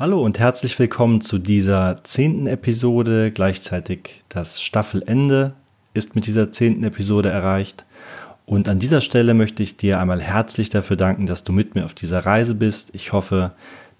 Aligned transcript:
Hallo 0.00 0.24
und 0.24 0.38
herzlich 0.38 0.78
willkommen 0.78 1.20
zu 1.20 1.36
dieser 1.36 2.00
zehnten 2.04 2.46
Episode. 2.46 3.30
Gleichzeitig 3.30 4.22
das 4.30 4.62
Staffelende 4.62 5.52
ist 5.92 6.14
mit 6.14 6.26
dieser 6.26 6.50
zehnten 6.52 6.84
Episode 6.84 7.28
erreicht. 7.28 7.84
Und 8.46 8.70
an 8.70 8.78
dieser 8.78 9.02
Stelle 9.02 9.34
möchte 9.34 9.62
ich 9.62 9.76
dir 9.76 10.00
einmal 10.00 10.22
herzlich 10.22 10.70
dafür 10.70 10.96
danken, 10.96 11.26
dass 11.26 11.44
du 11.44 11.52
mit 11.52 11.74
mir 11.74 11.84
auf 11.84 11.92
dieser 11.92 12.20
Reise 12.20 12.54
bist. 12.54 12.94
Ich 12.94 13.12
hoffe, 13.12 13.52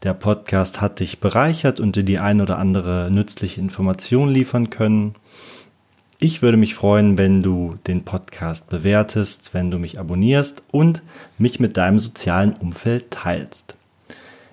der 0.02 0.14
Podcast 0.14 0.80
hat 0.80 1.00
dich 1.00 1.20
bereichert 1.20 1.80
und 1.80 1.96
dir 1.96 2.02
die 2.02 2.18
ein 2.18 2.40
oder 2.40 2.58
andere 2.58 3.10
nützliche 3.10 3.60
Information 3.60 4.30
liefern 4.30 4.70
können. 4.70 5.16
Ich 6.18 6.40
würde 6.40 6.56
mich 6.56 6.74
freuen, 6.74 7.18
wenn 7.18 7.42
du 7.42 7.74
den 7.86 8.06
Podcast 8.06 8.70
bewertest, 8.70 9.52
wenn 9.52 9.70
du 9.70 9.78
mich 9.78 10.00
abonnierst 10.00 10.62
und 10.70 11.02
mich 11.36 11.60
mit 11.60 11.76
deinem 11.76 11.98
sozialen 11.98 12.54
Umfeld 12.54 13.10
teilst. 13.10 13.76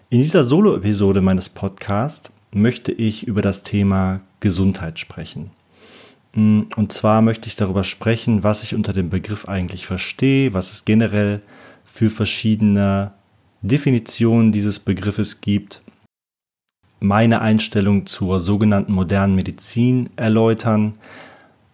In 0.10 0.22
dieser 0.22 0.46
Solo-Episode 0.46 1.20
meines 1.20 1.50
Podcasts 1.50 2.32
möchte 2.54 2.94
ich 2.94 3.28
über 3.28 3.42
das 3.42 3.64
Thema 3.64 4.22
Gesundheit 4.40 5.00
sprechen. 5.00 5.52
Mm, 6.34 6.62
und 6.78 6.94
zwar 6.94 7.22
möchte 7.22 7.50
ich 7.50 7.58
darüber 7.58 7.84
sprechen, 7.84 8.42
was 8.42 8.64
ich 8.64 8.74
unter 8.74 8.94
dem 8.94 9.10
Begriff 9.10 9.50
eigentlich 9.50 9.86
verstehe, 9.86 10.54
was 10.54 10.72
es 10.72 10.86
generell 10.86 11.42
für 11.84 12.10
verschiedene 12.10 13.12
Definitionen 13.62 14.54
dieses 14.54 14.80
Begriffes 14.80 15.42
gibt, 15.42 15.82
meine 17.02 17.42
Einstellung 17.42 18.06
zur 18.06 18.40
sogenannten 18.40 18.94
modernen 18.94 19.36
Medizin 19.36 20.10
erläutern, 20.16 20.94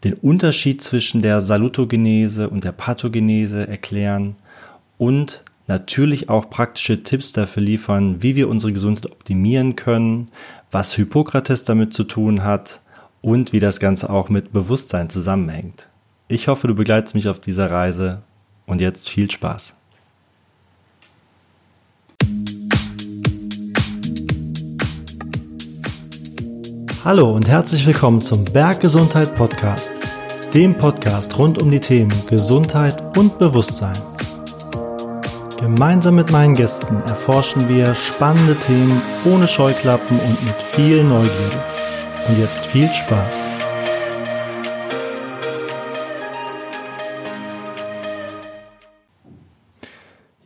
den 0.04 0.16
Unterschied 0.16 0.82
zwischen 0.82 1.22
der 1.22 1.40
Salutogenese 1.40 2.50
und 2.50 2.64
der 2.64 2.72
Pathogenese 2.72 3.68
erklären 3.68 4.36
und 4.98 5.44
natürlich 5.74 6.30
auch 6.30 6.52
praktische 6.52 7.02
Tipps 7.02 7.32
dafür 7.32 7.64
liefern, 7.64 8.22
wie 8.22 8.36
wir 8.36 8.48
unsere 8.48 8.72
Gesundheit 8.72 9.12
optimieren 9.12 9.76
können, 9.76 10.30
was 10.70 10.94
Hippokrates 10.94 11.66
damit 11.66 11.94
zu 11.94 12.04
tun 12.04 12.44
hat 12.44 12.82
und 13.22 13.54
wie 13.54 13.60
das 13.60 13.80
Ganze 13.80 14.12
auch 14.12 14.30
mit 14.30 14.54
Bewusstsein 14.54 15.10
zusammenhängt. 15.10 15.90
Ich 16.28 16.48
hoffe, 16.48 16.68
du 16.68 16.76
begleitest 16.76 17.16
mich 17.16 17.28
auf 17.28 17.40
dieser 17.40 17.72
Reise 17.72 18.22
und 18.68 18.82
jetzt 18.82 19.10
viel 19.10 19.32
Spaß. 19.32 19.74
Hallo 27.04 27.32
und 27.32 27.48
herzlich 27.48 27.88
willkommen 27.88 28.22
zum 28.22 28.46
Berggesundheit 28.46 29.36
Podcast, 29.36 29.92
dem 30.54 30.78
Podcast 30.78 31.38
rund 31.40 31.60
um 31.60 31.72
die 31.72 31.80
Themen 31.80 32.14
Gesundheit 32.28 33.18
und 33.18 33.40
Bewusstsein. 33.40 34.13
Gemeinsam 35.64 36.16
mit 36.16 36.30
meinen 36.30 36.56
Gästen 36.56 36.98
erforschen 37.08 37.70
wir 37.70 37.96
spannende 37.96 38.54
Themen 38.54 39.02
ohne 39.24 39.48
Scheuklappen 39.48 40.20
und 40.20 40.46
mit 40.46 40.56
viel 40.56 41.02
Neugierde. 41.06 41.64
Und 42.28 42.38
jetzt 42.38 42.68
viel 42.68 42.90
Spaß. 42.90 43.46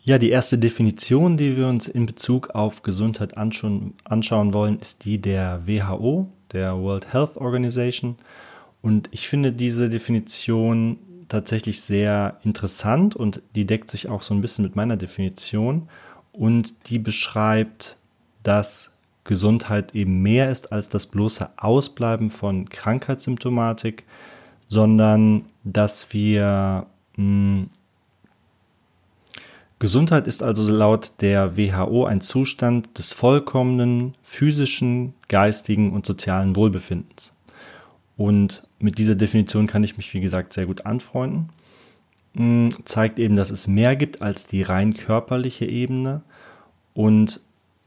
Ja, 0.04 0.20
die 0.20 0.30
erste 0.30 0.60
Definition, 0.60 1.36
die 1.36 1.58
wir 1.58 1.66
uns 1.66 1.88
in 1.88 2.06
Bezug 2.06 2.52
auf 2.52 2.84
Gesundheit 2.84 3.36
anschauen, 3.38 4.54
wollen, 4.54 4.80
ist 4.80 5.04
die 5.04 5.20
der 5.20 5.66
WHO, 5.66 6.28
der 6.52 6.78
World 6.78 7.12
Health 7.12 7.38
Organization. 7.38 8.18
Und 8.84 9.10
ich 9.12 9.28
finde 9.28 9.52
diese 9.52 9.90
Definition 9.90 11.00
tatsächlich 11.28 11.82
sehr 11.82 12.38
interessant 12.44 13.16
und 13.16 13.42
die 13.56 13.66
deckt 13.66 13.90
sich 13.90 14.10
auch 14.10 14.22
so 14.22 14.34
ein 14.34 14.42
bisschen 14.42 14.64
mit 14.64 14.76
meiner 14.76 14.98
Definition 14.98 15.90
und 16.32 16.90
die 16.90 17.00
beschreibt, 17.00 17.98
dass 18.44 18.92
Gesundheit 19.24 19.94
eben 19.94 20.22
mehr 20.22 20.50
ist 20.50 20.72
als 20.72 20.90
das 20.90 21.08
bloße 21.08 21.50
Ausbleiben 21.58 22.32
von 22.32 22.70
Krankheitssymptomatik, 22.70 24.06
sondern 24.68 25.46
dass 25.64 26.14
wir 26.14 26.88
hm, 27.16 27.70
Gesundheit 29.80 30.26
ist 30.26 30.42
also 30.42 30.68
laut 30.72 31.22
der 31.22 31.56
WHO 31.56 32.06
ein 32.06 32.22
Zustand 32.22 32.98
des 32.98 33.14
vollkommenen 33.14 34.16
physischen, 34.24 35.14
geistigen 35.28 35.94
und 35.94 36.04
sozialen 36.04 36.56
Wohlbefindens. 36.56 37.34
Und 38.18 38.64
mit 38.80 38.98
dieser 38.98 39.16
Definition 39.16 39.68
kann 39.68 39.84
ich 39.84 39.96
mich, 39.96 40.14
wie 40.14 40.20
gesagt, 40.20 40.54
sehr 40.54 40.66
gut 40.66 40.86
anfreunden. 40.86 41.50
Mm, 42.34 42.70
zeigt 42.84 43.20
eben, 43.20 43.36
dass 43.36 43.52
es 43.52 43.68
mehr 43.68 43.96
gibt 43.96 44.22
als 44.22 44.48
die 44.48 44.64
rein 44.64 44.96
körperliche 44.96 45.66
Ebene. 45.66 46.22
Und 46.94 47.42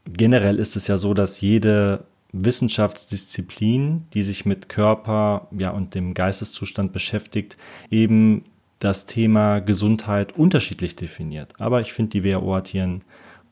generell 0.05 0.57
ist 0.57 0.75
es 0.75 0.87
ja 0.87 0.97
so, 0.97 1.13
dass 1.13 1.41
jede 1.41 2.05
Wissenschaftsdisziplin, 2.31 4.05
die 4.13 4.23
sich 4.23 4.45
mit 4.45 4.69
Körper 4.69 5.47
ja, 5.57 5.71
und 5.71 5.95
dem 5.95 6.13
Geisteszustand 6.13 6.93
beschäftigt, 6.93 7.57
eben 7.89 8.45
das 8.79 9.05
Thema 9.05 9.59
Gesundheit 9.59 10.37
unterschiedlich 10.37 10.95
definiert. 10.95 11.53
Aber 11.59 11.81
ich 11.81 11.93
finde, 11.93 12.11
die 12.11 12.23
WHO 12.23 12.55
hat 12.55 12.67
hier 12.67 12.83
einen 12.83 13.03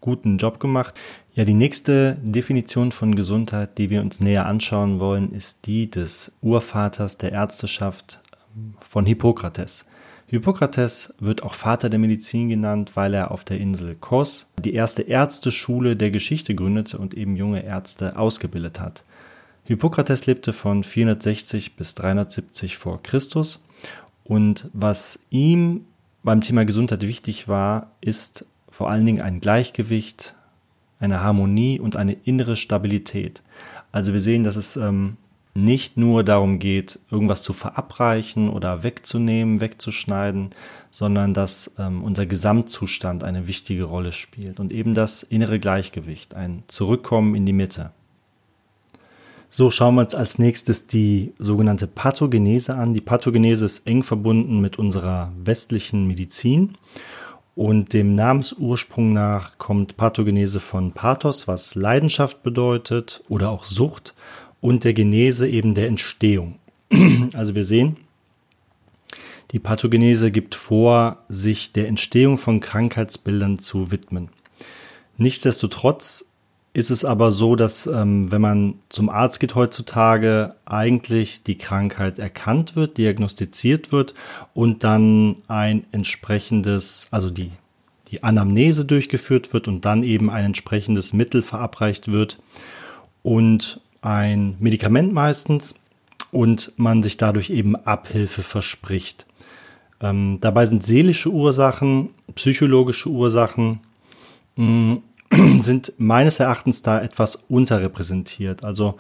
guten 0.02 0.38
Job 0.38 0.60
gemacht. 0.60 1.00
Ja, 1.34 1.46
die 1.46 1.54
nächste 1.54 2.18
Definition 2.22 2.92
von 2.92 3.16
Gesundheit, 3.16 3.78
die 3.78 3.90
wir 3.90 4.02
uns 4.02 4.20
näher 4.20 4.46
anschauen 4.46 5.00
wollen, 5.00 5.32
ist 5.32 5.66
die 5.66 5.90
des 5.90 6.32
Urvaters 6.42 7.18
der 7.18 7.32
Ärzteschaft 7.32 8.20
ähm, 8.56 8.74
von 8.82 9.06
Hippokrates. 9.06 9.86
Hippokrates 10.28 11.14
wird 11.20 11.42
auch 11.42 11.56
Vater 11.56 11.90
der 11.90 12.00
Medizin 12.00 12.50
genannt, 12.50 12.92
weil 12.96 13.16
er 13.16 13.32
auf 13.32 13.44
der 13.44 13.60
Insel 13.60 13.96
Kos 13.96 14.48
die 14.64 14.74
erste 14.74 15.02
Ärzteschule 15.02 15.96
der 15.96 16.12
Geschichte 16.12 16.54
gründete 16.54 17.00
und 17.00 17.16
eben 17.16 17.36
junge 17.36 17.64
Ärzte 17.64 18.18
ausgebildet 18.18 18.80
hat. 18.80 19.04
Hippokrates 19.64 20.28
lebte 20.28 20.54
von 20.54 20.84
460 20.84 21.76
bis 21.76 21.96
370 21.96 22.78
vor 22.78 23.02
Christus 23.02 23.66
und 24.24 24.70
was 24.74 25.20
ihm 25.32 25.86
beim 26.24 26.42
Thema 26.42 26.64
Gesundheit 26.66 27.02
wichtig 27.02 27.48
war, 27.48 27.92
ist 28.02 28.46
vor 28.70 28.90
allen 28.90 29.06
Dingen 29.06 29.22
ein 29.22 29.40
Gleichgewicht 29.40 30.36
eine 31.00 31.22
Harmonie 31.22 31.80
und 31.80 31.96
eine 31.96 32.14
innere 32.14 32.56
Stabilität. 32.56 33.42
Also 33.92 34.14
wir 34.14 34.20
sehen, 34.20 34.44
dass 34.44 34.58
es 34.58 34.76
ähm, 34.76 35.18
nicht 35.56 35.98
nur 35.98 36.24
darum 36.24 36.60
geht, 36.60 37.00
irgendwas 37.10 37.42
zu 37.42 37.54
verabreichen 37.54 38.50
oder 38.50 38.84
wegzunehmen, 38.84 39.62
wegzuschneiden, 39.62 40.50
sondern 40.92 41.34
dass 41.34 41.72
ähm, 41.80 42.04
unser 42.04 42.26
Gesamtzustand 42.26 43.24
eine 43.24 43.48
wichtige 43.48 43.86
Rolle 43.86 44.12
spielt 44.12 44.60
und 44.60 44.72
eben 44.72 44.94
das 44.94 45.24
innere 45.24 45.60
Gleichgewicht, 45.60 46.36
ein 46.36 46.64
Zurückkommen 46.68 47.34
in 47.36 47.46
die 47.46 47.54
Mitte. 47.54 47.92
So 49.50 49.72
schauen 49.72 49.96
wir 49.96 50.02
uns 50.02 50.14
als 50.14 50.38
nächstes 50.38 50.86
die 50.86 51.34
sogenannte 51.40 51.88
Pathogenese 51.88 52.76
an. 52.76 52.94
Die 52.94 53.02
Pathogenese 53.02 53.66
ist 53.66 53.88
eng 53.88 54.04
verbunden 54.04 54.62
mit 54.62 54.78
unserer 54.78 55.32
westlichen 55.44 56.06
Medizin 56.06 56.78
und 57.60 57.92
dem 57.92 58.16
Namensursprung 58.16 59.12
nach 59.12 59.58
kommt 59.58 59.98
Pathogenese 59.98 60.62
von 60.62 60.94
Pathos, 60.94 61.46
was 61.46 61.76
Leidenschaft 61.76 62.42
bedeutet 62.42 63.22
oder 63.28 63.50
auch 63.50 63.66
Sucht 63.66 64.14
und 64.62 64.86
der 64.86 64.94
Genese 64.94 65.46
eben 65.46 65.74
der 65.74 65.88
Entstehung. 65.88 66.56
Also 67.34 67.56
wir 67.56 67.66
sehen, 67.66 67.98
die 69.52 69.60
Pathogenese 69.60 70.32
gibt 70.32 70.56
vor, 70.56 71.18
sich 71.28 71.74
der 71.74 71.90
Entstehung 71.90 72.38
von 72.38 72.62
Krankheitsbildern 72.62 73.60
zu 73.60 73.92
widmen. 73.92 74.30
Nichtsdestotrotz 75.18 76.29
ist 76.74 76.92
es 76.92 77.04
aber 77.04 77.32
so, 77.32 77.56
dass 77.56 77.88
ähm, 77.88 78.32
wenn 78.32 78.42
man 78.42 78.76
zum 78.90 79.10
Arzt 79.10 79.40
geht 79.40 79.56
heutzutage, 79.56 80.56
eigentlich 80.66 81.44
die 81.44 81.58
Krankheit 81.58 82.20
erkannt 82.20 82.76
wird, 82.76 82.98
diagnostiziert 82.98 83.92
wird 83.92 84.14
und 84.54 84.84
dann 84.84 85.38
ein 85.48 85.86
entsprechendes, 85.92 87.08
also 87.10 87.30
die, 87.32 87.52
die 88.12 88.24
Anamnese 88.24 88.86
durchgeführt 88.86 89.52
wird 89.52 89.68
und 89.68 89.86
dann 89.86 90.04
eben 90.04 90.30
ein 90.30 90.46
entsprechendes 90.46 91.12
Mittel 91.14 91.42
verabreicht 91.42 92.12
wird 92.12 92.40
und 93.24 93.82
ein 94.02 94.56
Medikament 94.60 95.12
meistens 95.12 95.76
und 96.32 96.72
man 96.78 97.02
sich 97.02 97.18
dadurch 97.18 97.50
eben 97.50 97.76
Abhilfe 97.76 98.44
verspricht. 98.44 99.26
Ähm, 100.02 100.38
dabei 100.40 100.66
sind 100.66 100.84
seelische 100.84 101.30
Ursachen, 101.30 102.12
psychologische 102.36 103.10
Ursachen 103.10 103.80
mh, 104.56 104.66
mm, 104.66 105.04
sind 105.60 105.94
meines 105.98 106.40
Erachtens 106.40 106.82
da 106.82 107.02
etwas 107.02 107.36
unterrepräsentiert. 107.36 108.64
Also 108.64 108.96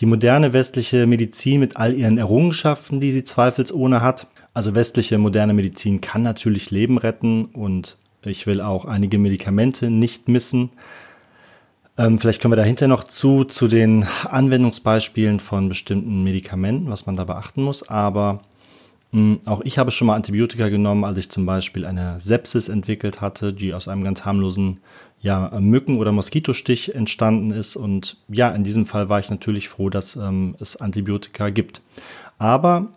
die 0.00 0.06
moderne 0.06 0.52
westliche 0.52 1.06
Medizin 1.06 1.60
mit 1.60 1.76
all 1.76 1.94
ihren 1.94 2.18
Errungenschaften, 2.18 3.00
die 3.00 3.12
sie 3.12 3.24
zweifelsohne 3.24 4.00
hat. 4.00 4.28
Also 4.54 4.74
westliche 4.74 5.18
moderne 5.18 5.54
Medizin 5.54 6.00
kann 6.00 6.22
natürlich 6.22 6.70
Leben 6.70 6.98
retten 6.98 7.46
und 7.46 7.96
ich 8.22 8.46
will 8.46 8.60
auch 8.60 8.84
einige 8.84 9.18
Medikamente 9.18 9.90
nicht 9.90 10.28
missen. 10.28 10.70
Ähm, 11.96 12.18
vielleicht 12.18 12.40
kommen 12.42 12.52
wir 12.52 12.56
dahinter 12.56 12.88
noch 12.88 13.04
zu, 13.04 13.44
zu 13.44 13.68
den 13.68 14.04
Anwendungsbeispielen 14.24 15.40
von 15.40 15.68
bestimmten 15.68 16.22
Medikamenten, 16.22 16.90
was 16.90 17.06
man 17.06 17.16
da 17.16 17.24
beachten 17.24 17.62
muss. 17.62 17.88
Aber 17.88 18.42
Hm, 19.12 19.40
auch 19.46 19.62
ich 19.64 19.78
habe 19.78 19.90
schon 19.90 20.06
mal 20.06 20.16
Antibiotika 20.16 20.68
genommen, 20.68 21.04
als 21.04 21.16
ich 21.18 21.30
zum 21.30 21.46
Beispiel 21.46 21.86
eine 21.86 22.20
Sepsis 22.20 22.68
entwickelt 22.68 23.20
hatte, 23.20 23.52
die 23.54 23.72
aus 23.72 23.88
einem 23.88 24.04
ganz 24.04 24.24
harmlosen 24.24 24.80
ja, 25.20 25.58
Mücken- 25.60 25.98
oder 25.98 26.12
Moskitostich 26.12 26.94
entstanden 26.94 27.50
ist. 27.50 27.76
Und 27.76 28.16
ja, 28.28 28.50
in 28.50 28.64
diesem 28.64 28.86
Fall 28.86 29.08
war 29.08 29.20
ich 29.20 29.30
natürlich 29.30 29.68
froh, 29.68 29.90
dass 29.90 30.16
ähm, 30.16 30.54
es 30.60 30.76
Antibiotika 30.76 31.50
gibt. 31.50 31.82
Aber 32.38 32.88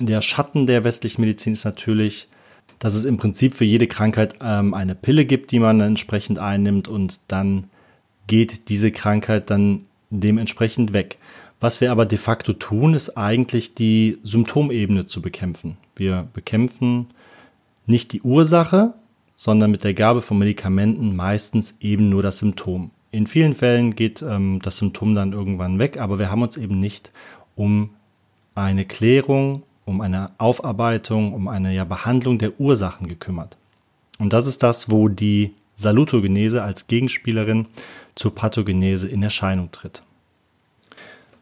der 0.00 0.20
Schatten 0.20 0.66
der 0.66 0.84
westlichen 0.84 1.22
Medizin 1.22 1.54
ist 1.54 1.64
natürlich, 1.64 2.28
dass 2.78 2.94
es 2.94 3.04
im 3.04 3.16
Prinzip 3.16 3.54
für 3.54 3.64
jede 3.64 3.86
Krankheit 3.86 4.34
ähm, 4.42 4.74
eine 4.74 4.94
Pille 4.94 5.24
gibt, 5.24 5.50
die 5.50 5.60
man 5.60 5.80
entsprechend 5.80 6.38
einnimmt 6.38 6.88
und 6.88 7.20
dann 7.28 7.64
geht 8.26 8.68
diese 8.68 8.90
Krankheit 8.90 9.50
dann 9.50 9.84
dementsprechend 10.10 10.92
weg. 10.92 11.18
Was 11.58 11.80
wir 11.80 11.90
aber 11.90 12.04
de 12.04 12.18
facto 12.18 12.52
tun, 12.52 12.92
ist 12.92 13.16
eigentlich 13.16 13.74
die 13.74 14.18
Symptomebene 14.22 15.06
zu 15.06 15.22
bekämpfen. 15.22 15.78
Wir 15.94 16.28
bekämpfen 16.34 17.06
nicht 17.86 18.12
die 18.12 18.20
Ursache, 18.20 18.92
sondern 19.36 19.70
mit 19.70 19.84
der 19.84 19.94
Gabe 19.94 20.22
von 20.22 20.38
Medikamenten 20.38 21.14
meistens 21.14 21.76
eben 21.80 22.08
nur 22.08 22.22
das 22.22 22.38
Symptom. 22.38 22.90
In 23.12 23.26
vielen 23.26 23.54
Fällen 23.54 23.94
geht 23.94 24.22
ähm, 24.22 24.60
das 24.62 24.78
Symptom 24.78 25.14
dann 25.14 25.32
irgendwann 25.32 25.78
weg, 25.78 25.98
aber 25.98 26.18
wir 26.18 26.30
haben 26.30 26.42
uns 26.42 26.56
eben 26.56 26.80
nicht 26.80 27.12
um 27.54 27.90
eine 28.54 28.84
Klärung, 28.84 29.62
um 29.84 30.00
eine 30.00 30.30
Aufarbeitung, 30.38 31.32
um 31.32 31.46
eine 31.46 31.72
ja, 31.74 31.84
Behandlung 31.84 32.38
der 32.38 32.58
Ursachen 32.58 33.06
gekümmert. 33.06 33.56
Und 34.18 34.32
das 34.32 34.46
ist 34.46 34.62
das, 34.62 34.90
wo 34.90 35.08
die 35.08 35.52
Salutogenese 35.76 36.62
als 36.62 36.86
Gegenspielerin 36.86 37.66
zur 38.14 38.34
Pathogenese 38.34 39.08
in 39.08 39.22
Erscheinung 39.22 39.70
tritt. 39.70 40.02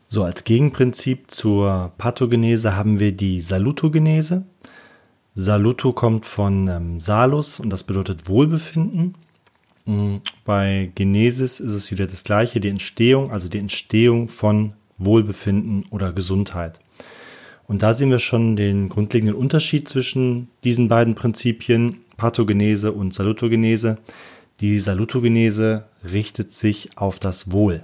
So, 0.08 0.22
als 0.22 0.44
Gegenprinzip 0.44 1.30
zur 1.30 1.92
Pathogenese 1.98 2.76
haben 2.76 3.00
wir 3.00 3.12
die 3.12 3.40
Salutogenese. 3.40 4.44
Saluto 5.34 5.92
kommt 5.92 6.26
von 6.26 6.68
ähm, 6.68 7.00
Salus 7.00 7.58
und 7.58 7.70
das 7.70 7.82
bedeutet 7.82 8.28
Wohlbefinden. 8.28 9.14
Mm, 9.84 10.16
bei 10.44 10.92
Genesis 10.94 11.58
ist 11.58 11.74
es 11.74 11.90
wieder 11.90 12.06
das 12.06 12.22
gleiche, 12.22 12.60
die 12.60 12.68
Entstehung, 12.68 13.32
also 13.32 13.48
die 13.48 13.58
Entstehung 13.58 14.28
von 14.28 14.74
Wohlbefinden 14.96 15.86
oder 15.90 16.12
Gesundheit. 16.12 16.78
Und 17.66 17.82
da 17.82 17.94
sehen 17.94 18.10
wir 18.10 18.20
schon 18.20 18.54
den 18.54 18.88
grundlegenden 18.88 19.34
Unterschied 19.34 19.88
zwischen 19.88 20.48
diesen 20.62 20.86
beiden 20.86 21.16
Prinzipien, 21.16 21.96
Pathogenese 22.16 22.92
und 22.92 23.12
Salutogenese. 23.12 23.98
Die 24.60 24.78
Salutogenese 24.78 25.84
richtet 26.12 26.52
sich 26.52 26.90
auf 26.96 27.18
das 27.18 27.50
Wohl. 27.50 27.80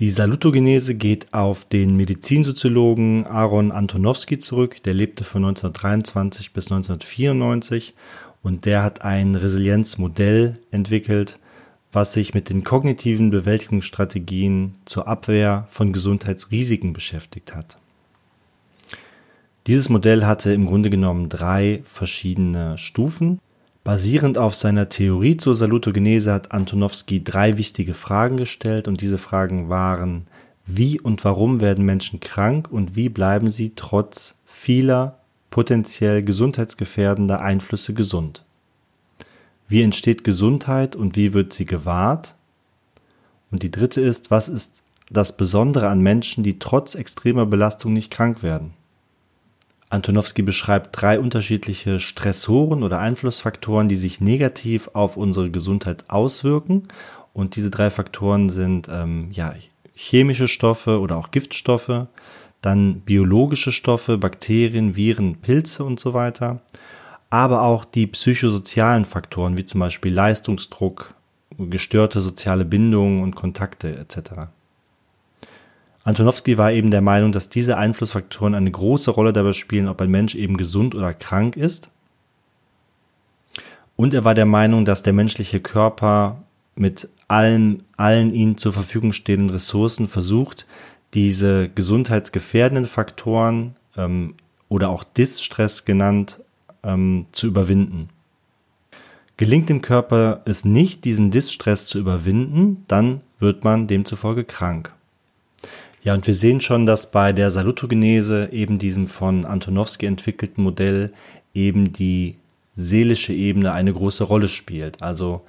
Die 0.00 0.10
Salutogenese 0.10 0.96
geht 0.96 1.32
auf 1.32 1.64
den 1.64 1.96
Medizinsoziologen 1.96 3.28
Aaron 3.28 3.70
Antonowski 3.70 4.40
zurück. 4.40 4.82
Der 4.82 4.92
lebte 4.92 5.22
von 5.22 5.44
1923 5.44 6.52
bis 6.52 6.66
1994 6.72 7.94
und 8.42 8.64
der 8.64 8.82
hat 8.82 9.02
ein 9.02 9.36
Resilienzmodell 9.36 10.54
entwickelt, 10.72 11.38
was 11.92 12.12
sich 12.12 12.34
mit 12.34 12.50
den 12.50 12.64
kognitiven 12.64 13.30
Bewältigungsstrategien 13.30 14.72
zur 14.84 15.06
Abwehr 15.06 15.68
von 15.70 15.92
Gesundheitsrisiken 15.92 16.92
beschäftigt 16.92 17.54
hat. 17.54 17.78
Dieses 19.68 19.88
Modell 19.88 20.26
hatte 20.26 20.52
im 20.52 20.66
Grunde 20.66 20.90
genommen 20.90 21.28
drei 21.28 21.84
verschiedene 21.84 22.78
Stufen. 22.78 23.38
Basierend 23.84 24.38
auf 24.38 24.54
seiner 24.54 24.88
Theorie 24.88 25.36
zur 25.36 25.54
Salutogenese 25.54 26.32
hat 26.32 26.52
Antonowski 26.52 27.22
drei 27.22 27.58
wichtige 27.58 27.92
Fragen 27.92 28.38
gestellt 28.38 28.88
und 28.88 29.02
diese 29.02 29.18
Fragen 29.18 29.68
waren, 29.68 30.26
wie 30.64 30.98
und 30.98 31.22
warum 31.22 31.60
werden 31.60 31.84
Menschen 31.84 32.18
krank 32.18 32.72
und 32.72 32.96
wie 32.96 33.10
bleiben 33.10 33.50
sie 33.50 33.74
trotz 33.76 34.36
vieler 34.46 35.18
potenziell 35.50 36.22
gesundheitsgefährdender 36.22 37.42
Einflüsse 37.42 37.92
gesund? 37.92 38.42
Wie 39.68 39.82
entsteht 39.82 40.24
Gesundheit 40.24 40.96
und 40.96 41.16
wie 41.16 41.34
wird 41.34 41.52
sie 41.52 41.66
gewahrt? 41.66 42.36
Und 43.50 43.62
die 43.62 43.70
dritte 43.70 44.00
ist, 44.00 44.30
was 44.30 44.48
ist 44.48 44.82
das 45.10 45.36
Besondere 45.36 45.88
an 45.88 46.00
Menschen, 46.00 46.42
die 46.42 46.58
trotz 46.58 46.94
extremer 46.94 47.44
Belastung 47.44 47.92
nicht 47.92 48.10
krank 48.10 48.42
werden? 48.42 48.72
Antonowski 49.94 50.42
beschreibt 50.42 51.00
drei 51.00 51.20
unterschiedliche 51.20 52.00
Stressoren 52.00 52.82
oder 52.82 52.98
Einflussfaktoren, 52.98 53.88
die 53.88 53.94
sich 53.94 54.20
negativ 54.20 54.90
auf 54.92 55.16
unsere 55.16 55.50
Gesundheit 55.50 56.04
auswirken. 56.08 56.88
Und 57.32 57.56
diese 57.56 57.70
drei 57.70 57.90
Faktoren 57.90 58.48
sind 58.48 58.88
ähm, 58.90 59.28
ja, 59.30 59.54
chemische 59.94 60.48
Stoffe 60.48 61.00
oder 61.00 61.16
auch 61.16 61.30
Giftstoffe, 61.30 62.06
dann 62.60 63.00
biologische 63.00 63.72
Stoffe, 63.72 64.18
Bakterien, 64.18 64.96
Viren, 64.96 65.36
Pilze 65.36 65.84
und 65.84 66.00
so 66.00 66.14
weiter, 66.14 66.60
aber 67.30 67.62
auch 67.62 67.84
die 67.84 68.06
psychosozialen 68.06 69.04
Faktoren, 69.04 69.56
wie 69.56 69.64
zum 69.64 69.80
Beispiel 69.80 70.12
Leistungsdruck, 70.12 71.14
gestörte 71.58 72.20
soziale 72.20 72.64
Bindungen 72.64 73.22
und 73.22 73.36
Kontakte 73.36 73.96
etc. 73.96 74.48
Antonowski 76.04 76.58
war 76.58 76.70
eben 76.70 76.90
der 76.90 77.00
Meinung, 77.00 77.32
dass 77.32 77.48
diese 77.48 77.78
Einflussfaktoren 77.78 78.54
eine 78.54 78.70
große 78.70 79.10
Rolle 79.10 79.32
dabei 79.32 79.54
spielen, 79.54 79.88
ob 79.88 80.00
ein 80.02 80.10
Mensch 80.10 80.34
eben 80.34 80.58
gesund 80.58 80.94
oder 80.94 81.14
krank 81.14 81.56
ist. 81.56 81.90
Und 83.96 84.12
er 84.12 84.24
war 84.24 84.34
der 84.34 84.46
Meinung, 84.46 84.84
dass 84.84 85.02
der 85.02 85.14
menschliche 85.14 85.60
Körper 85.60 86.42
mit 86.76 87.08
allen, 87.28 87.84
allen 87.96 88.34
ihm 88.34 88.58
zur 88.58 88.72
Verfügung 88.72 89.12
stehenden 89.12 89.50
Ressourcen 89.50 90.06
versucht, 90.06 90.66
diese 91.14 91.70
gesundheitsgefährdenden 91.70 92.86
Faktoren 92.86 93.76
ähm, 93.96 94.34
oder 94.68 94.90
auch 94.90 95.04
Distress 95.04 95.84
genannt, 95.84 96.40
ähm, 96.82 97.26
zu 97.32 97.46
überwinden. 97.46 98.10
Gelingt 99.36 99.68
dem 99.68 99.80
Körper 99.80 100.42
es 100.44 100.64
nicht, 100.64 101.04
diesen 101.04 101.30
Distress 101.30 101.86
zu 101.86 101.98
überwinden, 101.98 102.84
dann 102.88 103.22
wird 103.38 103.64
man 103.64 103.86
demzufolge 103.86 104.44
krank. 104.44 104.93
Ja, 106.04 106.12
und 106.12 106.26
wir 106.26 106.34
sehen 106.34 106.60
schon, 106.60 106.84
dass 106.84 107.10
bei 107.10 107.32
der 107.32 107.50
Salutogenese, 107.50 108.50
eben 108.52 108.78
diesem 108.78 109.08
von 109.08 109.46
Antonowski 109.46 110.04
entwickelten 110.04 110.62
Modell, 110.62 111.12
eben 111.54 111.94
die 111.94 112.36
seelische 112.76 113.32
Ebene 113.32 113.72
eine 113.72 113.94
große 113.94 114.24
Rolle 114.24 114.48
spielt. 114.48 115.02
Also 115.02 115.40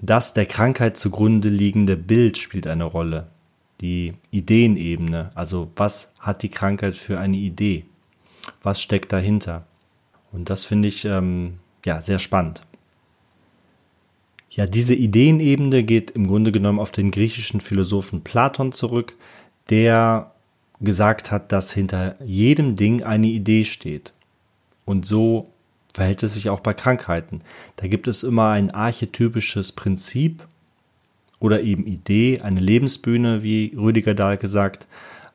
das 0.00 0.34
der 0.34 0.46
Krankheit 0.46 0.96
zugrunde 0.96 1.48
liegende 1.48 1.96
Bild 1.96 2.38
spielt 2.38 2.68
eine 2.68 2.84
Rolle. 2.84 3.26
Die 3.80 4.12
Ideenebene, 4.30 5.32
also 5.34 5.70
was 5.74 6.12
hat 6.20 6.44
die 6.44 6.48
Krankheit 6.48 6.94
für 6.94 7.18
eine 7.18 7.36
Idee? 7.36 7.86
Was 8.62 8.80
steckt 8.80 9.12
dahinter? 9.12 9.66
Und 10.30 10.48
das 10.48 10.64
finde 10.64 10.86
ich 10.86 11.04
ähm, 11.04 11.54
ja 11.84 12.02
sehr 12.02 12.20
spannend. 12.20 12.62
Ja, 14.48 14.66
diese 14.66 14.94
Ideenebene 14.94 15.82
geht 15.82 16.12
im 16.12 16.28
Grunde 16.28 16.52
genommen 16.52 16.78
auf 16.78 16.92
den 16.92 17.10
griechischen 17.10 17.60
Philosophen 17.60 18.22
Platon 18.22 18.70
zurück, 18.70 19.16
der 19.70 20.32
gesagt 20.80 21.30
hat, 21.30 21.52
dass 21.52 21.72
hinter 21.72 22.16
jedem 22.22 22.76
Ding 22.76 23.02
eine 23.02 23.26
Idee 23.26 23.64
steht. 23.64 24.12
Und 24.84 25.06
so 25.06 25.50
verhält 25.94 26.22
es 26.22 26.34
sich 26.34 26.50
auch 26.50 26.60
bei 26.60 26.74
Krankheiten. 26.74 27.40
Da 27.76 27.88
gibt 27.88 28.08
es 28.08 28.22
immer 28.22 28.50
ein 28.50 28.70
archetypisches 28.70 29.72
Prinzip 29.72 30.46
oder 31.40 31.62
eben 31.62 31.86
Idee, 31.86 32.40
eine 32.42 32.60
Lebensbühne, 32.60 33.42
wie 33.42 33.74
Rüdiger 33.76 34.14
Dahl 34.14 34.36
gesagt, 34.36 34.86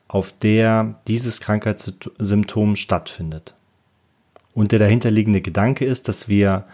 auf 0.08 0.32
der 0.32 0.96
dieses 1.08 1.40
Krankheitssymptom 1.40 2.76
stattfindet. 2.76 3.54
Und 4.54 4.72
der 4.72 4.78
dahinterliegende 4.78 5.40
Gedanke 5.40 5.84
ist, 5.84 6.08
dass 6.08 6.28
wir 6.28 6.64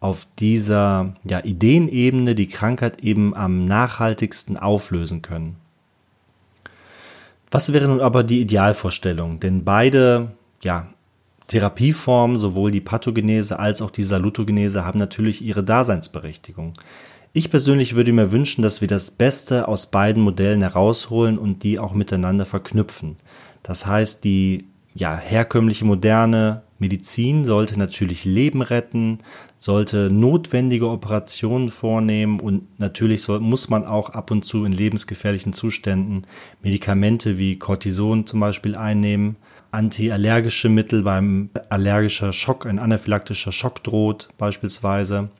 auf 0.00 0.26
dieser 0.38 1.14
ja, 1.24 1.40
Ideenebene 1.44 2.34
die 2.34 2.48
Krankheit 2.48 3.00
eben 3.00 3.34
am 3.34 3.64
nachhaltigsten 3.64 4.56
auflösen 4.56 5.22
können. 5.22 5.56
Was 7.50 7.72
wäre 7.72 7.88
nun 7.88 8.00
aber 8.00 8.24
die 8.24 8.40
Idealvorstellung? 8.40 9.40
Denn 9.40 9.64
beide, 9.64 10.32
ja, 10.62 10.88
Therapieformen, 11.46 12.38
sowohl 12.38 12.70
die 12.70 12.82
Pathogenese 12.82 13.58
als 13.58 13.80
auch 13.80 13.90
die 13.90 14.04
Salutogenese, 14.04 14.84
haben 14.84 14.98
natürlich 14.98 15.42
ihre 15.42 15.64
Daseinsberechtigung. 15.64 16.74
Ich 17.32 17.50
persönlich 17.50 17.94
würde 17.94 18.12
mir 18.12 18.32
wünschen, 18.32 18.62
dass 18.62 18.80
wir 18.80 18.88
das 18.88 19.10
Beste 19.10 19.68
aus 19.68 19.86
beiden 19.86 20.22
Modellen 20.22 20.60
herausholen 20.60 21.38
und 21.38 21.62
die 21.62 21.78
auch 21.78 21.94
miteinander 21.94 22.44
verknüpfen. 22.44 23.16
Das 23.62 23.86
heißt, 23.86 24.24
die 24.24 24.66
ja, 24.98 25.16
herkömmliche 25.16 25.84
moderne 25.84 26.62
Medizin 26.80 27.44
sollte 27.44 27.78
natürlich 27.78 28.24
Leben 28.24 28.62
retten, 28.62 29.18
sollte 29.58 30.10
notwendige 30.10 30.88
Operationen 30.88 31.68
vornehmen 31.68 32.40
und 32.40 32.78
natürlich 32.78 33.22
soll, 33.22 33.40
muss 33.40 33.68
man 33.68 33.84
auch 33.84 34.10
ab 34.10 34.30
und 34.30 34.44
zu 34.44 34.64
in 34.64 34.72
lebensgefährlichen 34.72 35.52
Zuständen 35.52 36.22
Medikamente 36.62 37.38
wie 37.38 37.58
Cortison 37.58 38.26
zum 38.26 38.40
Beispiel 38.40 38.76
einnehmen, 38.76 39.36
antiallergische 39.70 40.68
Mittel 40.68 41.02
beim 41.02 41.50
allergischer 41.68 42.32
Schock, 42.32 42.66
ein 42.66 42.78
anaphylaktischer 42.78 43.52
Schock 43.52 43.82
droht 43.84 44.28
beispielsweise. 44.38 45.30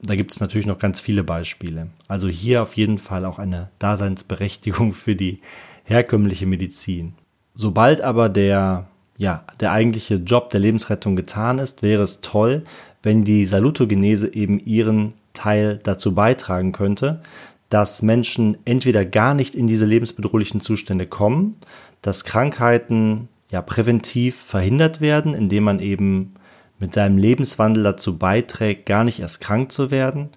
Da 0.00 0.16
gibt 0.16 0.32
es 0.32 0.40
natürlich 0.40 0.66
noch 0.66 0.80
ganz 0.80 0.98
viele 1.00 1.22
Beispiele. 1.22 1.88
Also 2.08 2.28
hier 2.28 2.62
auf 2.62 2.74
jeden 2.74 2.98
Fall 2.98 3.24
auch 3.24 3.38
eine 3.38 3.70
Daseinsberechtigung 3.78 4.92
für 4.92 5.14
die 5.14 5.40
herkömmliche 5.84 6.46
Medizin. 6.46 7.14
Sobald 7.54 8.00
aber 8.00 8.28
der 8.28 8.88
ja, 9.16 9.44
der 9.60 9.72
eigentliche 9.72 10.16
Job 10.16 10.50
der 10.50 10.60
Lebensrettung 10.60 11.16
getan 11.16 11.58
ist, 11.58 11.82
wäre 11.82 12.02
es 12.02 12.20
toll, 12.20 12.62
wenn 13.02 13.24
die 13.24 13.46
Salutogenese 13.46 14.32
eben 14.34 14.58
ihren 14.60 15.14
Teil 15.32 15.78
dazu 15.82 16.14
beitragen 16.14 16.72
könnte, 16.72 17.20
dass 17.68 18.02
Menschen 18.02 18.58
entweder 18.64 19.04
gar 19.04 19.34
nicht 19.34 19.54
in 19.54 19.66
diese 19.66 19.86
lebensbedrohlichen 19.86 20.60
Zustände 20.60 21.06
kommen, 21.06 21.56
dass 22.02 22.24
Krankheiten 22.24 23.28
ja 23.50 23.62
präventiv 23.62 24.36
verhindert 24.36 25.00
werden, 25.00 25.34
indem 25.34 25.64
man 25.64 25.80
eben 25.80 26.34
mit 26.78 26.92
seinem 26.92 27.16
Lebenswandel 27.16 27.84
dazu 27.84 28.18
beiträgt, 28.18 28.86
gar 28.86 29.04
nicht 29.04 29.20
erst 29.20 29.40
krank 29.40 29.72
zu 29.72 29.90
werden, 29.90 30.28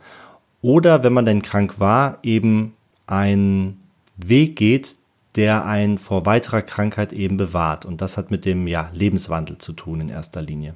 oder 0.61 1.03
wenn 1.03 1.13
man 1.13 1.25
denn 1.25 1.41
krank 1.41 1.79
war, 1.79 2.19
eben 2.23 2.73
einen 3.07 3.79
Weg 4.17 4.55
geht, 4.55 4.97
der 5.35 5.65
einen 5.65 5.97
vor 5.97 6.25
weiterer 6.25 6.61
Krankheit 6.61 7.13
eben 7.13 7.37
bewahrt. 7.37 7.85
Und 7.85 8.01
das 8.01 8.17
hat 8.17 8.31
mit 8.31 8.45
dem 8.45 8.67
ja, 8.67 8.89
Lebenswandel 8.93 9.57
zu 9.57 9.73
tun 9.73 10.01
in 10.01 10.09
erster 10.09 10.41
Linie. 10.41 10.75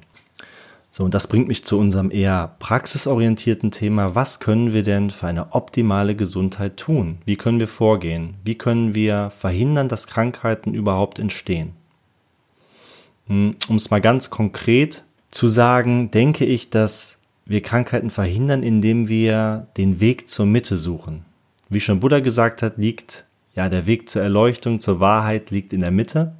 So, 0.92 1.04
und 1.04 1.14
das 1.14 1.28
bringt 1.28 1.46
mich 1.46 1.64
zu 1.64 1.78
unserem 1.78 2.10
eher 2.10 2.56
praxisorientierten 2.58 3.70
Thema. 3.70 4.16
Was 4.16 4.40
können 4.40 4.72
wir 4.72 4.82
denn 4.82 5.10
für 5.10 5.28
eine 5.28 5.52
optimale 5.54 6.16
Gesundheit 6.16 6.76
tun? 6.76 7.18
Wie 7.24 7.36
können 7.36 7.60
wir 7.60 7.68
vorgehen? 7.68 8.34
Wie 8.44 8.56
können 8.56 8.94
wir 8.94 9.30
verhindern, 9.30 9.88
dass 9.88 10.08
Krankheiten 10.08 10.74
überhaupt 10.74 11.20
entstehen? 11.20 11.72
Hm, 13.28 13.54
um 13.68 13.76
es 13.76 13.90
mal 13.90 14.00
ganz 14.00 14.30
konkret 14.30 15.04
zu 15.30 15.46
sagen, 15.46 16.10
denke 16.10 16.44
ich, 16.44 16.70
dass 16.70 17.18
wir 17.46 17.62
Krankheiten 17.62 18.10
verhindern, 18.10 18.64
indem 18.64 19.08
wir 19.08 19.68
den 19.76 20.00
Weg 20.00 20.28
zur 20.28 20.46
Mitte 20.46 20.76
suchen. 20.76 21.24
Wie 21.68 21.80
schon 21.80 22.00
Buddha 22.00 22.18
gesagt 22.18 22.62
hat, 22.62 22.78
liegt 22.78 23.24
ja 23.54 23.68
der 23.68 23.86
Weg 23.86 24.08
zur 24.08 24.22
Erleuchtung, 24.22 24.80
zur 24.80 25.00
Wahrheit 25.00 25.50
liegt 25.50 25.72
in 25.72 25.80
der 25.80 25.90
Mitte, 25.90 26.32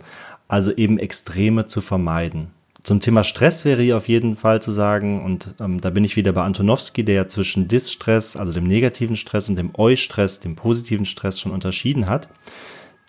also 0.48 0.72
eben 0.72 0.98
Extreme 0.98 1.66
zu 1.66 1.80
vermeiden. 1.80 2.48
Zum 2.82 3.00
Thema 3.00 3.24
Stress 3.24 3.64
wäre 3.64 3.82
hier 3.82 3.96
auf 3.96 4.08
jeden 4.08 4.36
Fall 4.36 4.62
zu 4.62 4.72
sagen, 4.72 5.22
und 5.22 5.54
ähm, 5.60 5.80
da 5.80 5.90
bin 5.90 6.04
ich 6.04 6.16
wieder 6.16 6.32
bei 6.32 6.42
Antonowski, 6.42 7.04
der 7.04 7.14
ja 7.14 7.28
zwischen 7.28 7.68
Dis-Stress, 7.68 8.36
also 8.36 8.52
dem 8.52 8.64
negativen 8.64 9.16
Stress, 9.16 9.48
und 9.50 9.56
dem 9.56 9.72
Eu-Stress, 9.76 10.40
dem 10.40 10.56
positiven 10.56 11.04
Stress 11.04 11.40
schon 11.40 11.52
unterschieden 11.52 12.08
hat, 12.08 12.28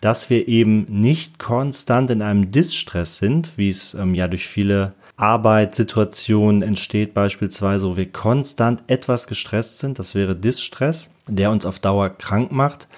dass 0.02 0.28
wir 0.28 0.46
eben 0.48 0.84
nicht 0.88 1.38
konstant 1.38 2.10
in 2.10 2.20
einem 2.20 2.50
Dis-Stress 2.50 3.16
sind, 3.16 3.52
wie 3.56 3.70
es 3.70 3.94
ähm, 3.94 4.14
ja 4.14 4.28
durch 4.28 4.46
viele 4.46 4.94
Arbeitssituationen 5.16 6.62
entsteht, 6.62 7.14
beispielsweise, 7.14 7.88
wo 7.88 7.96
wir 7.96 8.10
konstant 8.10 8.82
etwas 8.88 9.26
gestresst 9.26 9.78
sind, 9.78 9.98
das 9.98 10.14
wäre 10.14 10.36
Dis-Stress, 10.36 11.10
der 11.28 11.50
uns 11.50 11.64
auf 11.64 11.78
Dauer 11.78 12.10
krank 12.10 12.52
macht, 12.52 12.88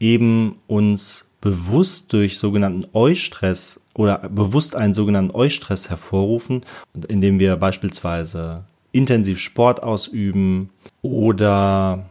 eben 0.00 0.56
uns 0.66 1.26
bewusst 1.40 2.12
durch 2.12 2.38
sogenannten 2.38 2.86
Eustress 2.92 3.80
oder 3.94 4.18
bewusst 4.28 4.76
einen 4.76 4.94
sogenannten 4.94 5.34
Eustress 5.34 5.88
hervorrufen, 5.88 6.62
indem 7.08 7.38
wir 7.38 7.56
beispielsweise 7.56 8.64
intensiv 8.92 9.38
Sport 9.38 9.82
ausüben 9.82 10.70
oder 11.02 12.06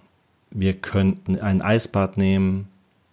wir 0.52 0.74
könnten 0.74 1.40
ein 1.40 1.62
Eisbad 1.62 2.18
nehmen 2.18 2.68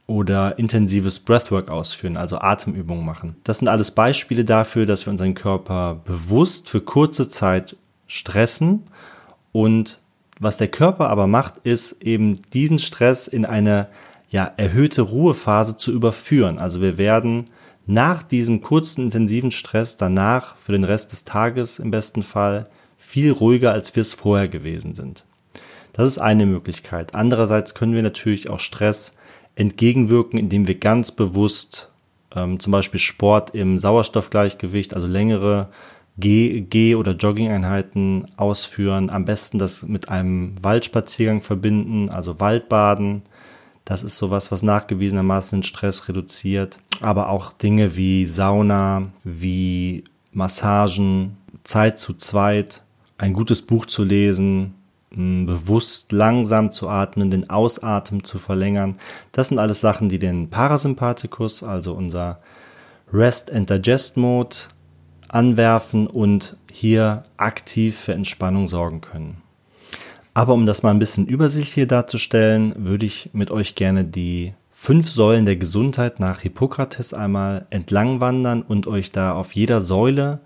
oder 0.06 0.59
intensives 0.59 1.21
Breathwork 1.21 1.68
ausführen, 1.68 2.16
also 2.16 2.38
Atemübungen 2.38 3.04
machen. 3.04 3.37
Das 3.45 3.59
sind 3.59 3.68
alles 3.68 3.90
Beispiele 3.90 4.45
dafür, 4.45 4.87
dass 4.87 5.06
wir 5.06 5.11
unseren 5.11 5.35
Körper 5.35 6.00
bewusst 6.04 6.71
für 6.71 6.80
kurze 6.80 7.28
Zeit 7.28 7.76
stressen 8.06 8.85
und 9.52 10.00
was 10.38 10.59
der 10.59 10.68
Körper 10.68 11.09
aber 11.09 11.26
macht, 11.26 11.59
ist 11.64 12.02
eben 12.02 12.40
diesen 12.52 12.78
Stress 12.78 13.26
in 13.26 13.47
eine 13.47 13.88
ja, 14.28 14.52
erhöhte 14.56 15.02
Ruhephase 15.02 15.76
zu 15.76 15.92
überführen. 15.92 16.59
Also 16.59 16.80
wir 16.80 16.99
werden 16.99 17.47
nach 17.87 18.23
diesem 18.23 18.61
kurzen 18.62 19.04
intensiven 19.04 19.52
Stress 19.52 19.97
danach 19.97 20.56
für 20.56 20.73
den 20.73 20.85
Rest 20.85 21.12
des 21.12 21.25
Tages 21.25 21.78
im 21.78 21.90
besten 21.90 22.23
Fall 22.23 22.64
viel 22.97 23.30
ruhiger, 23.30 23.73
als 23.73 23.95
wir 23.95 24.00
es 24.00 24.14
vorher 24.14 24.49
gewesen 24.49 24.95
sind. 24.95 25.25
Das 25.92 26.09
ist 26.09 26.18
eine 26.18 26.45
Möglichkeit. 26.45 27.14
Andererseits 27.14 27.75
können 27.75 27.95
wir 27.95 28.02
natürlich 28.02 28.50
auch 28.50 28.61
Stress 28.61 29.12
entgegenwirken, 29.54 30.38
indem 30.38 30.66
wir 30.66 30.78
ganz 30.78 31.12
bewusst 31.12 31.90
ähm, 32.35 32.61
zum 32.61 32.73
Beispiel 32.73 33.00
Sport 33.00 33.54
im 33.54 33.78
Sauerstoffgleichgewicht, 33.78 34.92
also 34.92 35.06
längere 35.06 35.71
Geh-, 36.18 36.61
Geh 36.61 36.95
oder 36.95 37.12
Jogging-Einheiten 37.12 38.26
ausführen. 38.37 39.09
Am 39.09 39.25
besten 39.25 39.59
das 39.59 39.83
mit 39.83 40.09
einem 40.09 40.62
Waldspaziergang 40.62 41.42
verbinden, 41.42 42.11
also 42.11 42.40
Waldbaden, 42.40 43.23
das 43.87 44.02
ist 44.02 44.19
sowas, 44.19 44.50
was 44.50 44.62
nachgewiesenermaßen 44.62 45.61
den 45.61 45.62
Stress 45.62 46.09
reduziert. 46.09 46.81
Aber 47.00 47.31
auch 47.31 47.52
Dinge 47.52 47.97
wie 47.97 48.26
Sauna, 48.26 49.12
wie 49.23 50.02
Massagen, 50.33 51.38
Zeit 51.62 51.99
zu 51.99 52.12
zweit, 52.14 52.83
ein 53.16 53.33
gutes 53.33 53.62
Buch 53.62 53.87
zu 53.87 54.02
lesen, 54.02 54.75
bewusst 55.11 56.11
langsam 56.11 56.73
zu 56.73 56.88
atmen, 56.88 57.31
den 57.31 57.49
Ausatmen 57.49 58.25
zu 58.25 58.38
verlängern. 58.38 58.99
Das 59.31 59.49
sind 59.49 59.59
alles 59.59 59.81
Sachen, 59.81 60.09
die 60.09 60.19
den 60.19 60.50
Parasympathikus, 60.50 61.62
also 61.62 61.95
unser 61.95 62.40
Rest 63.12 63.52
and 63.52 63.71
Digest 63.71 64.16
Mode, 64.16 64.57
anwerfen 65.28 66.09
und 66.09 66.57
hier 66.73 67.23
aktiv 67.37 67.97
für 67.97 68.14
Entspannung 68.14 68.66
sorgen 68.66 69.00
können. 69.00 69.43
Aber 70.37 70.52
um 70.52 70.66
das 70.66 70.83
mal 70.83 70.90
ein 70.90 70.99
bisschen 70.99 71.26
übersichtlich 71.26 71.88
darzustellen, 71.88 72.75
würde 72.76 73.07
ich 73.07 73.31
mit 73.33 73.50
euch 73.50 73.75
gerne 73.75 74.05
die 74.05 74.52
fünf 74.71 75.09
Säulen 75.09 75.47
der 75.47 75.57
Gesundheit 75.57 76.21
nach 76.21 76.40
Hippokrates 76.40 77.14
einmal 77.14 77.64
entlang 77.71 78.21
wandern 78.21 78.61
und 78.61 78.87
euch 78.87 79.12
da 79.12 79.33
auf 79.33 79.52
jeder 79.52 79.81
Säule 79.81 80.40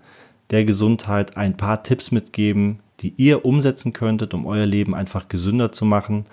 der 0.49 0.63
Gesundheit 0.63 1.35
ein 1.35 1.57
paar 1.57 1.83
Tipps 1.83 2.11
mitgeben, 2.11 2.79
die 3.01 3.13
ihr 3.17 3.43
umsetzen 3.43 3.91
könntet, 3.91 4.33
um 4.33 4.45
euer 4.45 4.65
Leben 4.65 4.95
einfach 4.95 5.27
gesünder 5.27 5.73
zu 5.73 5.83
machen 5.83 6.25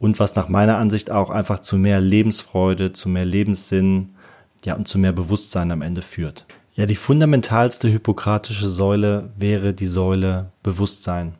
und 0.00 0.18
was 0.18 0.34
nach 0.34 0.48
meiner 0.48 0.78
Ansicht 0.78 1.12
auch 1.12 1.30
einfach 1.30 1.60
zu 1.60 1.76
mehr 1.76 2.00
Lebensfreude, 2.00 2.90
zu 2.90 3.08
mehr 3.08 3.24
Lebenssinn, 3.24 4.10
ja 4.64 4.74
und 4.74 4.88
zu 4.88 4.98
mehr 4.98 5.12
Bewusstsein 5.12 5.70
am 5.70 5.82
Ende 5.82 6.02
führt. 6.02 6.46
Ja, 6.74 6.86
die 6.86 6.96
fundamentalste 6.96 7.86
hippokratische 7.86 8.68
Säule 8.68 9.30
wäre 9.38 9.72
die 9.72 9.86
Säule 9.86 10.50
Bewusstsein. 10.64 11.34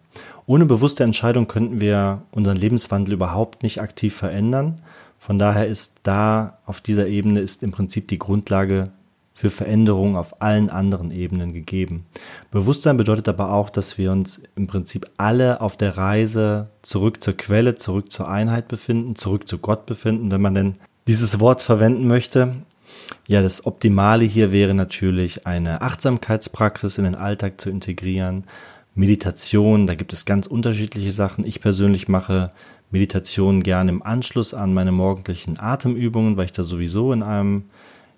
Ohne 0.47 0.67
bewusste 0.67 1.05
Entscheidung 1.05 1.49
könnten 1.49 1.81
wir 1.81 2.23
unseren 2.31 2.57
Lebenswandel 2.57 3.15
überhaupt 3.15 3.63
nicht 3.63 3.81
aktiv 3.81 4.15
verändern. 4.15 4.83
Von 5.19 5.39
daher 5.39 5.67
ist 5.67 6.01
da 6.03 6.59
auf 6.67 6.81
dieser 6.81 7.07
Ebene 7.07 7.41
ist 7.41 7.63
im 7.63 7.71
Prinzip 7.71 8.09
die 8.09 8.19
Grundlage 8.19 8.91
für 9.33 9.51
Veränderung 9.51 10.17
auf 10.17 10.41
allen 10.41 10.71
anderen 10.71 11.11
Ebenen 11.11 11.53
gegeben. 11.53 12.05
Bewusstsein 12.53 12.97
bedeutet 12.97 13.29
aber 13.29 13.53
auch, 13.53 13.69
dass 13.69 13.99
wir 13.99 14.13
uns 14.13 14.43
im 14.55 14.69
Prinzip 14.69 15.11
alle 15.17 15.61
auf 15.61 15.77
der 15.77 15.97
Reise 15.97 16.69
zurück 16.83 17.23
zur 17.23 17.37
Quelle, 17.37 17.75
zurück 17.75 18.13
zur 18.13 18.29
Einheit 18.29 18.69
befinden, 18.69 19.17
zurück 19.17 19.49
zu 19.49 19.59
Gott 19.59 19.87
befinden, 19.87 20.31
wenn 20.31 20.41
man 20.41 20.55
denn 20.55 20.73
dieses 21.09 21.41
Wort 21.41 21.63
verwenden 21.63 22.07
möchte. 22.07 22.53
Ja, 23.27 23.43
das 23.43 23.67
Optimale 23.67 24.25
hier 24.25 24.53
wäre 24.53 24.75
natürlich 24.75 25.47
eine 25.47 25.83
Achtsamkeitspraxis 25.83 26.99
in 26.99 27.05
den 27.05 27.17
Alltag 27.17 27.61
zu 27.61 27.71
integrieren, 27.71 28.45
Meditation, 28.95 29.87
da 29.87 29.95
gibt 29.95 30.13
es 30.13 30.25
ganz 30.25 30.47
unterschiedliche 30.47 31.13
Sachen. 31.13 31.45
Ich 31.45 31.61
persönlich 31.61 32.09
mache 32.09 32.51
Meditation 32.91 33.63
gerne 33.63 33.91
im 33.91 34.03
Anschluss 34.03 34.55
an 34.55 34.73
meine 34.73 34.93
morgendlichen 34.93 35.59
Atemübungen, 35.59 36.37
weil 36.37 36.47
ich 36.47 36.53
da 36.53 36.63
sowieso 36.63 37.13
in 37.13 37.23
einem 37.23 37.65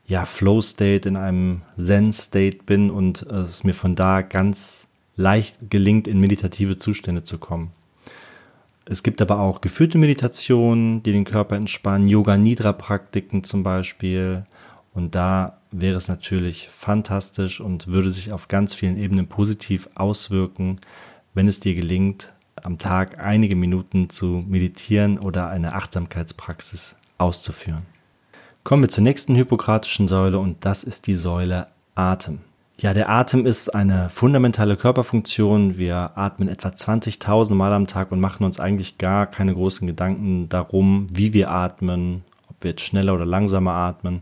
ja, 0.07 0.25
Flow-State, 0.25 1.09
in 1.09 1.17
einem 1.17 1.63
Zen-State 1.77 2.59
bin 2.67 2.91
und 2.91 3.23
es 3.23 3.65
mir 3.65 3.73
von 3.73 3.95
da 3.95 4.21
ganz 4.23 4.87
leicht 5.17 5.71
gelingt, 5.71 6.07
in 6.07 6.21
meditative 6.21 6.77
Zustände 6.77 7.25
zu 7.25 7.39
kommen. 7.39 7.71
Es 8.85 9.03
gibt 9.03 9.21
aber 9.21 9.41
auch 9.41 9.63
geführte 9.63 9.99
Meditationen, 9.99 11.03
die 11.03 11.13
den 11.13 11.25
Körper 11.25 11.57
entspannen, 11.57 12.09
Yoga-Nidra-Praktiken 12.09 13.43
zum 13.43 13.65
Beispiel. 13.65 14.45
Und 14.95 15.17
da 15.17 15.59
wäre 15.81 15.97
es 15.97 16.09
natürlich 16.09 16.69
fantastisch 16.71 17.61
und 17.61 17.87
würde 17.87 18.13
sich 18.13 18.33
auf 18.33 18.49
ganz 18.49 18.75
vielen 18.75 18.97
Ebenen 18.97 19.27
positiv 19.27 19.89
auswirken, 19.95 20.81
wenn 21.35 21.49
es 21.49 21.61
dir 21.61 21.75
gelingt, 21.75 22.33
am 22.63 22.79
Tag 22.79 23.19
einige 23.23 23.57
Minuten 23.57 24.09
zu 24.11 24.45
meditieren 24.47 25.19
oder 25.19 25.49
eine 25.49 25.75
Achtsamkeitspraxis 25.75 26.97
auszuführen. 27.19 27.83
Kommen 28.65 28.83
wir 28.83 28.89
zur 28.89 29.05
nächsten 29.05 29.37
hypokratischen 29.37 30.09
Säule 30.09 30.39
und 30.39 30.65
das 30.65 30.83
ist 30.83 31.07
die 31.07 31.15
Säule 31.15 31.69
Atem. 31.95 32.41
Ja, 32.79 32.93
der 32.93 33.09
Atem 33.09 33.47
ist 33.47 33.75
eine 33.75 34.11
fundamentale 34.11 34.77
Körperfunktion. 34.77 35.79
Wir 35.79 36.13
atmen 36.15 36.49
etwa 36.49 36.69
20.000 36.69 37.55
Mal 37.55 37.73
am 37.73 37.87
Tag 37.87 38.13
und 38.13 38.21
machen 38.21 38.45
uns 38.45 38.61
eigentlich 38.61 38.99
gar 38.99 39.27
keine 39.27 39.55
großen 39.55 39.87
Gedanken 39.87 40.51
darum, 40.51 41.07
wie 41.11 41.33
wir 41.33 41.51
atmen, 41.51 42.25
ob 42.51 42.57
wir 42.63 42.73
jetzt 42.73 42.83
schneller 42.83 43.15
oder 43.15 43.25
langsamer 43.25 43.73
atmen. 43.73 44.21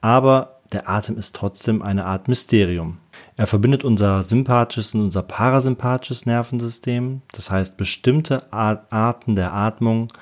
Aber 0.00 0.51
der 0.72 0.88
Atem 0.88 1.16
ist 1.16 1.34
trotzdem 1.34 1.82
eine 1.82 2.04
Art 2.04 2.28
Mysterium. 2.28 2.98
Er 3.36 3.46
verbindet 3.46 3.84
unser 3.84 4.22
sympathisches 4.22 4.94
und 4.94 5.02
unser 5.02 5.22
parasympathisches 5.22 6.26
Nervensystem. 6.26 7.22
Das 7.32 7.50
heißt, 7.50 7.76
bestimmte 7.76 8.52
Arten 8.52 9.36
der 9.36 9.54
Atmung 9.54 10.12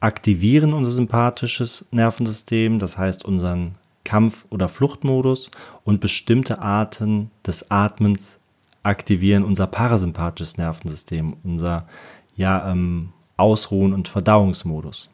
aktivieren 0.00 0.72
unser 0.72 0.90
sympathisches 0.90 1.86
Nervensystem, 1.90 2.78
das 2.78 2.98
heißt 2.98 3.24
unseren 3.24 3.74
Kampf- 4.04 4.46
oder 4.50 4.68
Fluchtmodus 4.68 5.50
und 5.84 6.00
bestimmte 6.00 6.60
Arten 6.60 7.30
des 7.44 7.70
Atmens 7.70 8.38
aktivieren 8.84 9.42
unser 9.42 9.66
parasympathisches 9.66 10.58
Nervensystem, 10.58 11.36
unser 11.42 11.88
ja, 12.36 12.70
ähm, 12.70 13.12
Ausruhen- 13.36 13.92
und 13.92 14.08
Verdauungsmodus. 14.08 15.08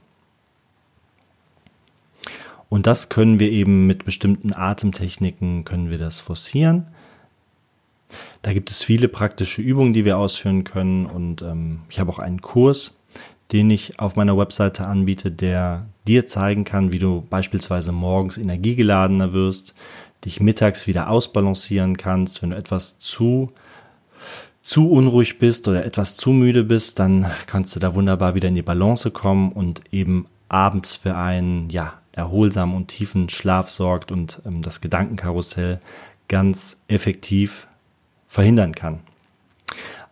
Und 2.73 2.87
das 2.87 3.11
können 3.11 3.39
wir 3.39 3.51
eben 3.51 3.87
mit 3.87 4.07
bestimmten 4.07 4.55
Atemtechniken, 4.55 5.67
können 5.67 5.91
wir 5.91 5.99
das 5.99 6.21
forcieren. 6.21 6.87
Da 8.41 8.55
gibt 8.55 8.71
es 8.71 8.83
viele 8.83 9.09
praktische 9.09 9.61
Übungen, 9.61 9.93
die 9.93 10.07
wir 10.07 10.17
ausführen 10.17 10.65
können. 10.65 11.05
Und 11.05 11.43
ähm, 11.43 11.81
ich 11.91 12.01
habe 12.01 12.11
auch 12.11 12.19
einen 12.19 12.41
Kurs, 12.41 12.97
den 13.53 13.69
ich 13.69 14.01
auf 14.01 14.17
meiner 14.17 14.39
Webseite 14.39 14.87
anbiete, 14.87 15.31
der 15.31 15.85
dir 16.09 16.25
zeigen 16.25 16.65
kann, 16.65 16.95
wie 16.95 16.99
du 16.99 17.27
beispielsweise 17.29 17.93
morgens 17.93 18.39
energiegeladener 18.39 19.35
wirst, 19.35 19.75
dich 20.25 20.41
mittags 20.41 20.87
wieder 20.87 21.11
ausbalancieren 21.11 21.99
kannst, 21.99 22.41
wenn 22.41 22.53
du 22.53 22.57
etwas 22.57 22.99
zu 22.99 23.53
zu 24.63 24.91
unruhig 24.91 25.39
bist 25.39 25.69
oder 25.69 25.85
etwas 25.85 26.17
zu 26.17 26.31
müde 26.31 26.65
bist, 26.65 26.99
dann 26.99 27.27
kannst 27.45 27.77
du 27.77 27.81
da 27.81 27.95
wunderbar 27.95 28.35
wieder 28.35 28.49
in 28.49 28.55
die 28.55 28.63
Balance 28.63 29.11
kommen 29.11 29.53
und 29.53 29.83
eben 29.93 30.27
abends 30.49 30.97
für 30.97 31.17
einen 31.17 31.69
ja, 31.69 32.01
erholsamen 32.13 32.77
und 32.77 32.89
tiefen 32.89 33.29
Schlaf 33.29 33.71
sorgt 33.71 34.13
und 34.13 34.43
ähm, 34.47 34.63
das 34.63 34.81
Gedankenkarussell 34.81 35.81
ganz 36.29 36.79
effektiv 36.89 37.67
verhindern 38.29 38.75
kann. 38.75 39.01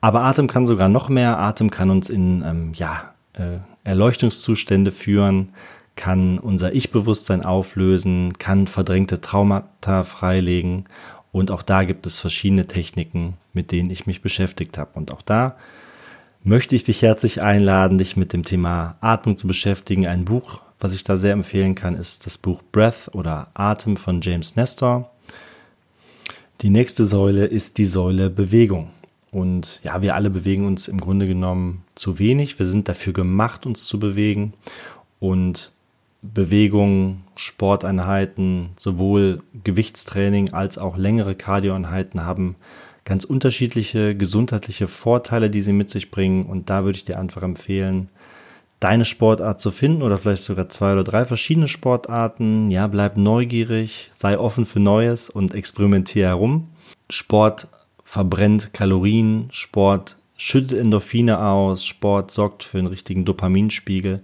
Aber 0.01 0.23
Atem 0.23 0.47
kann 0.47 0.67
sogar 0.67 0.89
noch 0.89 1.09
mehr. 1.09 1.39
Atem 1.39 1.71
kann 1.71 1.91
uns 1.91 2.09
in 2.09 2.43
ähm, 2.43 2.73
ja, 2.75 3.15
äh, 3.35 3.59
Erleuchtungszustände 3.85 4.93
führen, 4.93 5.53
kann 5.97 6.39
unser 6.39 6.73
Ich-Bewusstsein 6.73 7.45
auflösen, 7.45 8.39
kann 8.39 8.67
verdrängte 8.67 9.21
Traumata 9.21 10.05
freilegen 10.05 10.85
und 11.33 11.51
auch 11.51 11.63
da 11.63 11.85
gibt 11.85 12.07
es 12.07 12.19
verschiedene 12.19 12.67
Techniken, 12.67 13.35
mit 13.53 13.73
denen 13.73 13.91
ich 13.91 14.07
mich 14.07 14.23
beschäftigt 14.23 14.79
habe. 14.79 14.91
Und 14.95 15.13
auch 15.13 15.23
da 15.23 15.57
möchte 16.43 16.75
ich 16.75 16.85
dich 16.85 17.03
herzlich 17.03 17.41
einladen, 17.41 17.99
dich 17.99 18.17
mit 18.17 18.33
dem 18.33 18.43
Thema 18.43 18.97
Atmung 19.01 19.37
zu 19.37 19.47
beschäftigen. 19.47 20.07
Ein 20.07 20.25
Buch, 20.25 20.63
was 20.81 20.95
ich 20.95 21.05
da 21.05 21.17
sehr 21.17 21.33
empfehlen 21.33 21.75
kann, 21.75 21.95
ist 21.95 22.27
das 22.27 22.39
Buch 22.39 22.63
Breath 22.73 23.11
oder 23.13 23.49
Atem 23.55 23.97
von 23.97 24.21
James 24.21 24.57
Nestor. 24.57 25.11
Die 26.63 26.71
nächste 26.71 27.05
Säule 27.05 27.47
ist 27.47 27.79
die 27.79 27.87
Säule 27.87 28.31
Bewegung. 28.31 28.91
Und 29.31 29.81
ja, 29.85 30.03
wir 30.03 30.15
alle 30.15 30.31
bewegen 30.31 30.67
uns 30.67 30.89
im 30.89 31.01
Grunde 31.01 31.27
genommen 31.27 31.85
zu 31.95 32.19
wenig. 32.19 32.59
Wir 32.59 32.67
sind 32.67 32.89
dafür 32.89 33.13
gemacht, 33.13 33.65
uns 33.65 33.85
zu 33.85 34.01
bewegen. 34.01 34.55
Und 35.21 35.73
Bewegung, 36.23 37.23
Sporteinheiten, 37.37 38.71
sowohl 38.77 39.43
Gewichtstraining 39.65 40.53
als 40.53 40.79
auch 40.79 40.97
längere 40.97 41.35
Kardioeinheiten 41.35 42.25
haben 42.25 42.57
ganz 43.05 43.25
unterschiedliche 43.25 44.15
gesundheitliche 44.15 44.87
Vorteile, 44.87 45.51
die 45.51 45.63
sie 45.63 45.73
mit 45.73 45.91
sich 45.91 46.11
bringen. 46.11 46.47
Und 46.47 46.71
da 46.71 46.85
würde 46.85 46.97
ich 46.97 47.05
dir 47.05 47.19
einfach 47.19 47.43
empfehlen, 47.43 48.09
deine 48.81 49.05
Sportart 49.05 49.61
zu 49.61 49.71
finden 49.71 50.03
oder 50.03 50.19
vielleicht 50.19 50.43
sogar 50.43 50.71
zwei 50.71 50.95
oder 50.95 51.05
drei 51.05 51.25
verschiedene 51.27 51.69
Sportarten. 51.69 52.71
Ja, 52.71 52.87
bleib 52.87 53.17
neugierig, 53.17 54.09
sei 54.13 54.39
offen 54.39 54.65
für 54.67 54.81
Neues 54.81 55.29
und 55.31 55.55
experimentiere 55.55 56.29
herum. 56.29 56.69
Sport 57.11 57.69
verbrennt 58.03 58.73
Kalorien, 58.73 59.49
Sport 59.53 60.17
schüttet 60.37 60.79
Endorphine 60.79 61.41
aus, 61.41 61.85
Sport 61.85 62.31
sorgt 62.31 62.65
für 62.65 62.79
einen 62.79 62.87
richtigen 62.87 63.27
Dopaminspiegel. 63.27 64.23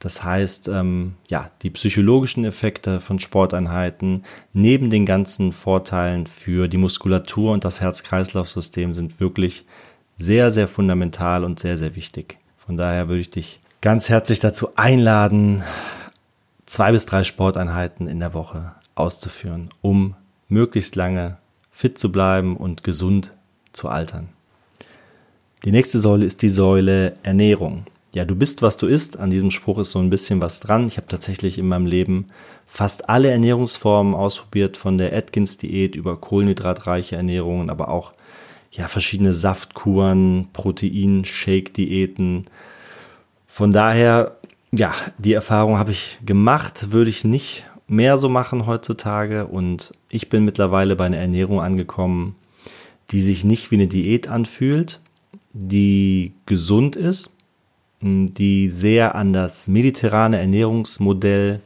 Das 0.00 0.24
heißt, 0.24 0.66
ähm, 0.66 1.14
ja, 1.30 1.52
die 1.62 1.70
psychologischen 1.70 2.44
Effekte 2.44 2.98
von 2.98 3.20
Sporteinheiten 3.20 4.24
neben 4.52 4.90
den 4.90 5.06
ganzen 5.06 5.52
Vorteilen 5.52 6.26
für 6.26 6.66
die 6.66 6.76
Muskulatur 6.76 7.52
und 7.52 7.64
das 7.64 7.80
Herz-Kreislauf-System 7.80 8.94
sind 8.94 9.20
wirklich 9.20 9.64
sehr, 10.18 10.50
sehr 10.50 10.66
fundamental 10.66 11.44
und 11.44 11.60
sehr, 11.60 11.78
sehr 11.78 11.94
wichtig. 11.94 12.38
Von 12.56 12.76
daher 12.76 13.06
würde 13.06 13.20
ich 13.20 13.30
dich 13.30 13.60
ganz 13.82 14.08
herzlich 14.08 14.40
dazu 14.40 14.70
einladen, 14.76 15.62
zwei 16.64 16.92
bis 16.92 17.04
drei 17.04 17.22
Sporteinheiten 17.22 18.08
in 18.08 18.20
der 18.20 18.32
Woche 18.32 18.72
auszuführen, 18.94 19.68
um 19.82 20.14
möglichst 20.48 20.96
lange 20.96 21.36
fit 21.70 21.98
zu 21.98 22.10
bleiben 22.10 22.56
und 22.56 22.82
gesund 22.82 23.32
zu 23.72 23.90
altern. 23.90 24.30
Die 25.66 25.72
nächste 25.72 26.00
Säule 26.00 26.24
ist 26.24 26.40
die 26.40 26.48
Säule 26.48 27.16
Ernährung 27.22 27.84
ja, 28.14 28.26
du 28.26 28.34
bist, 28.36 28.60
was 28.60 28.76
du 28.76 28.86
isst. 28.86 29.18
An 29.18 29.30
diesem 29.30 29.50
Spruch 29.50 29.78
ist 29.78 29.90
so 29.90 29.98
ein 29.98 30.10
bisschen 30.10 30.42
was 30.42 30.60
dran. 30.60 30.86
Ich 30.86 30.98
habe 30.98 31.06
tatsächlich 31.06 31.58
in 31.58 31.66
meinem 31.66 31.86
Leben 31.86 32.26
fast 32.66 33.08
alle 33.08 33.30
Ernährungsformen 33.30 34.14
ausprobiert, 34.14 34.76
von 34.76 34.98
der 34.98 35.16
Atkins-Diät 35.16 35.94
über 35.94 36.18
kohlenhydratreiche 36.18 37.16
Ernährungen, 37.16 37.70
aber 37.70 37.88
auch 37.88 38.12
ja, 38.70 38.88
verschiedene 38.88 39.32
Saftkuren, 39.32 40.48
Protein-Shake-Diäten. 40.52 42.46
Von 43.52 43.70
daher, 43.70 44.38
ja, 44.70 44.94
die 45.18 45.34
Erfahrung 45.34 45.76
habe 45.76 45.90
ich 45.90 46.18
gemacht, 46.24 46.90
würde 46.90 47.10
ich 47.10 47.22
nicht 47.22 47.66
mehr 47.86 48.16
so 48.16 48.30
machen 48.30 48.64
heutzutage. 48.64 49.46
Und 49.46 49.92
ich 50.08 50.30
bin 50.30 50.46
mittlerweile 50.46 50.96
bei 50.96 51.04
einer 51.04 51.18
Ernährung 51.18 51.60
angekommen, 51.60 52.34
die 53.10 53.20
sich 53.20 53.44
nicht 53.44 53.70
wie 53.70 53.74
eine 53.74 53.88
Diät 53.88 54.26
anfühlt, 54.26 55.00
die 55.52 56.32
gesund 56.46 56.96
ist, 56.96 57.30
die 58.00 58.70
sehr 58.70 59.14
an 59.16 59.34
das 59.34 59.68
mediterrane 59.68 60.38
Ernährungsmodell 60.38 61.60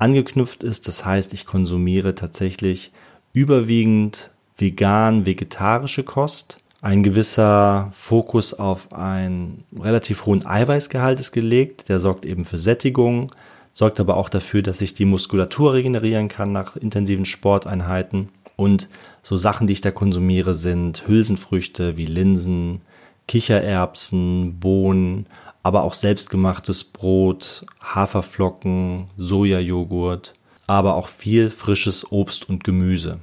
angeknüpft 0.00 0.64
ist. 0.64 0.88
Das 0.88 1.04
heißt, 1.04 1.34
ich 1.34 1.46
konsumiere 1.46 2.16
tatsächlich 2.16 2.90
überwiegend 3.32 4.32
vegan, 4.58 5.24
vegetarische 5.24 6.02
Kost. 6.02 6.58
Ein 6.84 7.04
gewisser 7.04 7.90
Fokus 7.92 8.54
auf 8.54 8.92
einen 8.92 9.62
relativ 9.78 10.26
hohen 10.26 10.44
Eiweißgehalt 10.44 11.20
ist 11.20 11.30
gelegt. 11.30 11.88
Der 11.88 12.00
sorgt 12.00 12.26
eben 12.26 12.44
für 12.44 12.58
Sättigung, 12.58 13.28
sorgt 13.72 14.00
aber 14.00 14.16
auch 14.16 14.28
dafür, 14.28 14.62
dass 14.62 14.80
ich 14.80 14.92
die 14.92 15.04
Muskulatur 15.04 15.74
regenerieren 15.74 16.26
kann 16.26 16.50
nach 16.50 16.74
intensiven 16.74 17.24
Sporteinheiten. 17.24 18.30
Und 18.56 18.88
so 19.22 19.36
Sachen, 19.36 19.68
die 19.68 19.74
ich 19.74 19.80
da 19.80 19.92
konsumiere, 19.92 20.54
sind 20.54 21.06
Hülsenfrüchte 21.06 21.96
wie 21.96 22.06
Linsen, 22.06 22.80
Kichererbsen, 23.28 24.58
Bohnen, 24.58 25.26
aber 25.62 25.84
auch 25.84 25.94
selbstgemachtes 25.94 26.82
Brot, 26.82 27.64
Haferflocken, 27.80 29.06
Sojajoghurt, 29.16 30.32
aber 30.66 30.96
auch 30.96 31.06
viel 31.06 31.48
frisches 31.48 32.10
Obst 32.10 32.48
und 32.48 32.64
Gemüse. 32.64 33.20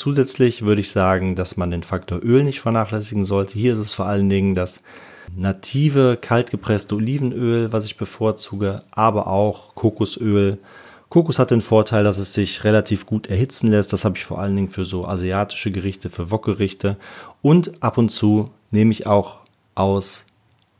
Zusätzlich 0.00 0.62
würde 0.62 0.80
ich 0.80 0.90
sagen, 0.90 1.34
dass 1.34 1.58
man 1.58 1.70
den 1.70 1.82
Faktor 1.82 2.22
Öl 2.22 2.42
nicht 2.42 2.62
vernachlässigen 2.62 3.26
sollte. 3.26 3.58
Hier 3.58 3.74
ist 3.74 3.80
es 3.80 3.92
vor 3.92 4.06
allen 4.06 4.30
Dingen 4.30 4.54
das 4.54 4.82
native 5.36 6.16
kaltgepresste 6.18 6.94
Olivenöl, 6.94 7.70
was 7.70 7.84
ich 7.84 7.98
bevorzuge, 7.98 8.80
aber 8.92 9.26
auch 9.26 9.74
Kokosöl. 9.74 10.56
Kokos 11.10 11.38
hat 11.38 11.50
den 11.50 11.60
Vorteil, 11.60 12.02
dass 12.02 12.16
es 12.16 12.32
sich 12.32 12.64
relativ 12.64 13.04
gut 13.04 13.26
erhitzen 13.26 13.70
lässt. 13.70 13.92
Das 13.92 14.06
habe 14.06 14.16
ich 14.16 14.24
vor 14.24 14.38
allen 14.38 14.56
Dingen 14.56 14.70
für 14.70 14.86
so 14.86 15.06
asiatische 15.06 15.70
Gerichte, 15.70 16.08
für 16.08 16.30
Wokgerichte. 16.30 16.96
Und 17.42 17.82
ab 17.82 17.98
und 17.98 18.08
zu 18.08 18.48
nehme 18.70 18.92
ich 18.92 19.06
auch 19.06 19.40
aus 19.74 20.24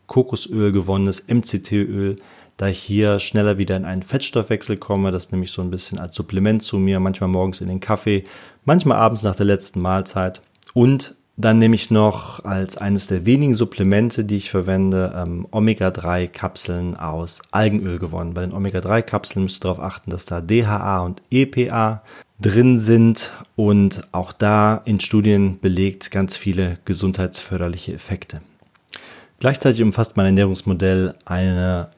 Kokosöl 0.07 0.73
gewonnenes 0.73 1.29
MCT-Öl, 1.29 2.17
da 2.61 2.68
ich 2.68 2.79
hier 2.79 3.20
schneller 3.20 3.57
wieder 3.57 3.75
in 3.75 3.87
einen 3.87 4.03
Fettstoffwechsel 4.03 4.77
komme. 4.77 5.12
Das 5.12 5.33
nehme 5.33 5.44
ich 5.44 5.51
so 5.51 5.62
ein 5.62 5.70
bisschen 5.70 5.99
als 5.99 6.14
Supplement 6.14 6.62
zu 6.62 6.77
mir, 6.77 7.01
manchmal 7.01 7.31
morgens 7.31 7.62
in 7.62 7.68
den 7.68 7.81
Kaffee, 7.81 8.25
manchmal 8.66 8.99
abends 8.99 9.23
nach 9.23 9.35
der 9.35 9.46
letzten 9.46 9.81
Mahlzeit. 9.81 10.42
Und 10.75 11.14
dann 11.38 11.59
nehme 11.59 11.75
ich 11.75 11.90
noch 11.90 12.44
als 12.44 12.77
eines 12.77 13.07
der 13.07 13.25
wenigen 13.25 13.55
Supplemente, 13.55 14.27
die 14.27 14.37
ich 14.37 14.51
verwende, 14.51 15.11
ähm, 15.16 15.46
Omega-3-Kapseln 15.51 16.96
aus 16.96 17.40
Algenöl 17.51 17.99
gewonnen. 17.99 18.35
Bei 18.35 18.42
den 18.42 18.53
Omega-3-Kapseln 18.53 19.44
müsst 19.44 19.64
ihr 19.64 19.68
darauf 19.68 19.81
achten, 19.81 20.11
dass 20.11 20.27
da 20.27 20.42
DHA 20.42 21.01
und 21.01 21.23
EPA 21.31 22.03
drin 22.42 22.77
sind 22.77 23.33
und 23.57 24.03
auch 24.12 24.33
da 24.33 24.83
in 24.85 25.01
Studien 25.01 25.61
belegt 25.61 26.11
ganz 26.11 26.37
viele 26.37 26.77
gesundheitsförderliche 26.85 27.94
Effekte. 27.94 28.42
Gleichzeitig 29.38 29.83
umfasst 29.83 30.18
mein 30.18 30.27
Ernährungsmodell 30.27 31.14
eine 31.25 31.88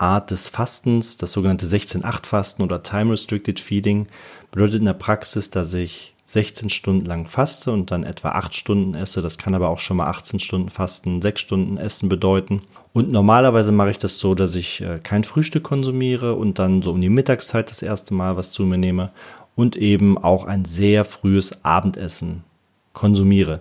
Art 0.00 0.30
des 0.30 0.48
Fastens, 0.48 1.16
das 1.16 1.32
sogenannte 1.32 1.66
16-8-Fasten 1.66 2.62
oder 2.62 2.82
Time-Restricted 2.82 3.60
Feeding. 3.60 4.06
Bedeutet 4.50 4.80
in 4.80 4.86
der 4.86 4.94
Praxis, 4.94 5.50
dass 5.50 5.74
ich 5.74 6.14
16 6.26 6.70
Stunden 6.70 7.06
lang 7.06 7.26
faste 7.26 7.72
und 7.72 7.90
dann 7.90 8.04
etwa 8.04 8.30
8 8.30 8.54
Stunden 8.54 8.94
esse. 8.94 9.20
Das 9.20 9.36
kann 9.36 9.54
aber 9.54 9.68
auch 9.68 9.78
schon 9.80 9.96
mal 9.96 10.06
18 10.06 10.38
Stunden 10.40 10.70
Fasten, 10.70 11.20
6 11.20 11.40
Stunden 11.40 11.76
Essen 11.76 12.08
bedeuten. 12.08 12.62
Und 12.92 13.10
normalerweise 13.10 13.72
mache 13.72 13.90
ich 13.90 13.98
das 13.98 14.18
so, 14.18 14.34
dass 14.34 14.54
ich 14.54 14.80
äh, 14.80 15.00
kein 15.02 15.24
Frühstück 15.24 15.64
konsumiere 15.64 16.34
und 16.34 16.58
dann 16.58 16.82
so 16.82 16.92
um 16.92 17.00
die 17.00 17.08
Mittagszeit 17.08 17.70
das 17.70 17.82
erste 17.82 18.14
Mal 18.14 18.36
was 18.36 18.52
zu 18.52 18.62
mir 18.62 18.78
nehme 18.78 19.10
und 19.54 19.76
eben 19.76 20.18
auch 20.18 20.46
ein 20.46 20.64
sehr 20.64 21.04
frühes 21.04 21.64
Abendessen 21.64 22.44
konsumiere. 22.92 23.60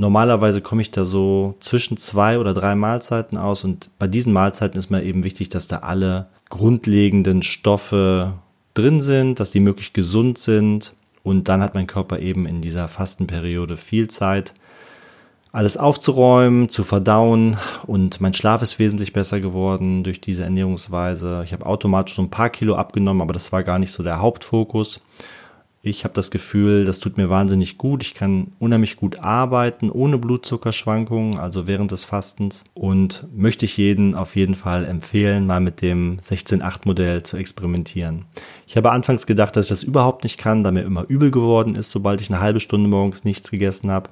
Normalerweise 0.00 0.60
komme 0.60 0.80
ich 0.80 0.92
da 0.92 1.04
so 1.04 1.56
zwischen 1.58 1.96
zwei 1.96 2.38
oder 2.38 2.54
drei 2.54 2.76
Mahlzeiten 2.76 3.36
aus 3.36 3.64
und 3.64 3.90
bei 3.98 4.06
diesen 4.06 4.32
Mahlzeiten 4.32 4.78
ist 4.78 4.90
mir 4.90 5.02
eben 5.02 5.24
wichtig, 5.24 5.48
dass 5.48 5.66
da 5.66 5.78
alle 5.78 6.28
grundlegenden 6.48 7.42
Stoffe 7.42 8.34
drin 8.74 9.00
sind, 9.00 9.40
dass 9.40 9.50
die 9.50 9.60
möglichst 9.60 9.94
gesund 9.94 10.38
sind. 10.38 10.94
Und 11.24 11.48
dann 11.48 11.62
hat 11.62 11.74
mein 11.74 11.88
Körper 11.88 12.20
eben 12.20 12.46
in 12.46 12.62
dieser 12.62 12.88
Fastenperiode 12.88 13.76
viel 13.76 14.08
Zeit, 14.08 14.54
alles 15.50 15.76
aufzuräumen, 15.76 16.68
zu 16.68 16.84
verdauen 16.84 17.56
und 17.86 18.20
mein 18.20 18.34
Schlaf 18.34 18.62
ist 18.62 18.78
wesentlich 18.78 19.12
besser 19.12 19.40
geworden 19.40 20.04
durch 20.04 20.20
diese 20.20 20.44
Ernährungsweise. 20.44 21.42
Ich 21.44 21.52
habe 21.52 21.66
automatisch 21.66 22.14
so 22.14 22.22
ein 22.22 22.30
paar 22.30 22.50
Kilo 22.50 22.76
abgenommen, 22.76 23.22
aber 23.22 23.32
das 23.32 23.50
war 23.50 23.64
gar 23.64 23.78
nicht 23.78 23.92
so 23.92 24.02
der 24.02 24.20
Hauptfokus. 24.20 25.02
Ich 25.88 26.04
habe 26.04 26.14
das 26.14 26.30
Gefühl, 26.30 26.84
das 26.84 26.98
tut 26.98 27.16
mir 27.16 27.30
wahnsinnig 27.30 27.78
gut. 27.78 28.02
Ich 28.02 28.14
kann 28.14 28.48
unheimlich 28.58 28.96
gut 28.96 29.20
arbeiten, 29.20 29.90
ohne 29.90 30.18
Blutzuckerschwankungen, 30.18 31.38
also 31.38 31.66
während 31.66 31.90
des 31.90 32.04
Fastens. 32.04 32.64
Und 32.74 33.26
möchte 33.34 33.64
ich 33.64 33.76
jeden 33.76 34.14
auf 34.14 34.36
jeden 34.36 34.54
Fall 34.54 34.84
empfehlen, 34.84 35.46
mal 35.46 35.60
mit 35.60 35.80
dem 35.82 36.18
16-8-Modell 36.18 37.22
zu 37.22 37.36
experimentieren. 37.36 38.26
Ich 38.66 38.76
habe 38.76 38.92
anfangs 38.92 39.26
gedacht, 39.26 39.56
dass 39.56 39.66
ich 39.66 39.70
das 39.70 39.82
überhaupt 39.82 40.24
nicht 40.24 40.38
kann, 40.38 40.62
da 40.62 40.70
mir 40.70 40.82
immer 40.82 41.04
übel 41.08 41.30
geworden 41.30 41.74
ist, 41.74 41.90
sobald 41.90 42.20
ich 42.20 42.28
eine 42.28 42.40
halbe 42.40 42.60
Stunde 42.60 42.88
morgens 42.88 43.24
nichts 43.24 43.50
gegessen 43.50 43.90
habe. 43.90 44.10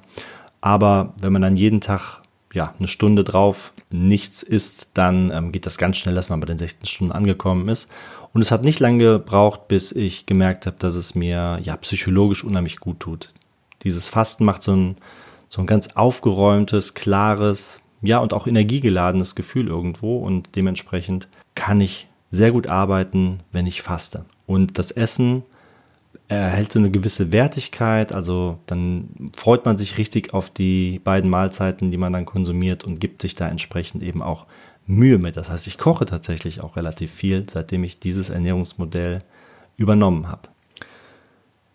Aber 0.61 1.13
wenn 1.21 1.33
man 1.33 1.43
dann 1.43 1.57
jeden 1.57 1.81
Tag 1.81 2.21
ja, 2.53 2.73
eine 2.79 2.87
Stunde 2.87 3.23
drauf 3.23 3.73
nichts 3.89 4.43
isst, 4.43 4.89
dann 4.93 5.31
ähm, 5.31 5.51
geht 5.51 5.65
das 5.65 5.77
ganz 5.77 5.97
schnell, 5.97 6.15
dass 6.15 6.29
man 6.29 6.39
bei 6.39 6.47
den 6.47 6.57
16 6.57 6.85
Stunden 6.85 7.13
angekommen 7.13 7.69
ist. 7.69 7.89
Und 8.33 8.41
es 8.41 8.51
hat 8.51 8.63
nicht 8.63 8.79
lange 8.79 8.97
gebraucht, 8.97 9.67
bis 9.67 9.91
ich 9.91 10.25
gemerkt 10.25 10.65
habe, 10.65 10.77
dass 10.79 10.95
es 10.95 11.15
mir 11.15 11.59
ja 11.63 11.77
psychologisch 11.77 12.43
unheimlich 12.43 12.79
gut 12.79 12.99
tut. 12.99 13.29
Dieses 13.83 14.09
Fasten 14.09 14.45
macht 14.45 14.63
so 14.63 14.75
ein, 14.75 14.97
so 15.47 15.61
ein 15.61 15.67
ganz 15.67 15.89
aufgeräumtes, 15.95 16.93
klares, 16.93 17.81
ja, 18.01 18.19
und 18.19 18.33
auch 18.33 18.47
energiegeladenes 18.47 19.35
Gefühl 19.35 19.67
irgendwo. 19.67 20.17
Und 20.17 20.49
dementsprechend 20.55 21.27
kann 21.55 21.81
ich 21.81 22.07
sehr 22.29 22.51
gut 22.51 22.67
arbeiten, 22.67 23.39
wenn 23.51 23.65
ich 23.65 23.81
faste. 23.81 24.25
Und 24.45 24.77
das 24.77 24.91
Essen 24.91 25.43
erhält 26.27 26.71
so 26.71 26.79
eine 26.79 26.91
gewisse 26.91 27.31
Wertigkeit, 27.31 28.11
also 28.11 28.59
dann 28.65 29.31
freut 29.35 29.65
man 29.65 29.77
sich 29.77 29.97
richtig 29.97 30.33
auf 30.33 30.49
die 30.49 30.99
beiden 30.99 31.29
Mahlzeiten, 31.29 31.89
die 31.89 31.97
man 31.97 32.11
dann 32.11 32.25
konsumiert 32.25 32.83
und 32.83 32.99
gibt 32.99 33.21
sich 33.21 33.35
da 33.35 33.47
entsprechend 33.47 34.03
eben 34.03 34.21
auch 34.21 34.45
Mühe 34.87 35.19
mit. 35.19 35.37
Das 35.37 35.49
heißt, 35.49 35.67
ich 35.67 35.77
koche 35.77 36.05
tatsächlich 36.05 36.61
auch 36.61 36.75
relativ 36.75 37.11
viel, 37.11 37.47
seitdem 37.49 37.83
ich 37.83 37.99
dieses 37.99 38.29
Ernährungsmodell 38.29 39.19
übernommen 39.75 40.29
habe. 40.29 40.49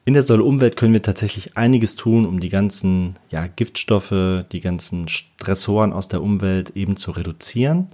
In 0.04 0.14
der 0.14 0.24
Säule 0.24 0.42
Umwelt 0.42 0.76
können 0.76 0.94
wir 0.94 1.02
tatsächlich 1.02 1.56
einiges 1.56 1.94
tun, 1.94 2.26
um 2.26 2.40
die 2.40 2.48
ganzen 2.48 3.18
ja, 3.30 3.46
Giftstoffe, 3.46 4.44
die 4.50 4.60
ganzen 4.60 5.06
Stressoren 5.06 5.92
aus 5.92 6.08
der 6.08 6.22
Umwelt 6.22 6.70
eben 6.70 6.96
zu 6.96 7.12
reduzieren 7.12 7.86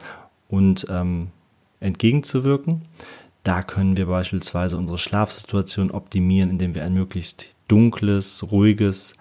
und 0.49 0.87
ähm, 0.89 1.29
entgegenzuwirken. 1.81 2.83
Da 3.43 3.63
können 3.63 3.99
wir 3.99 4.07
beispielsweise 4.07 4.79
unsere 4.79 4.97
Schlafsituation 4.97 5.91
optimieren, 5.91 6.49
indem 6.49 6.75
wir 6.75 6.85
ein 6.85 6.95
möglichst 6.95 7.55
dunkles, 7.69 8.51
ruhiges 8.51 9.15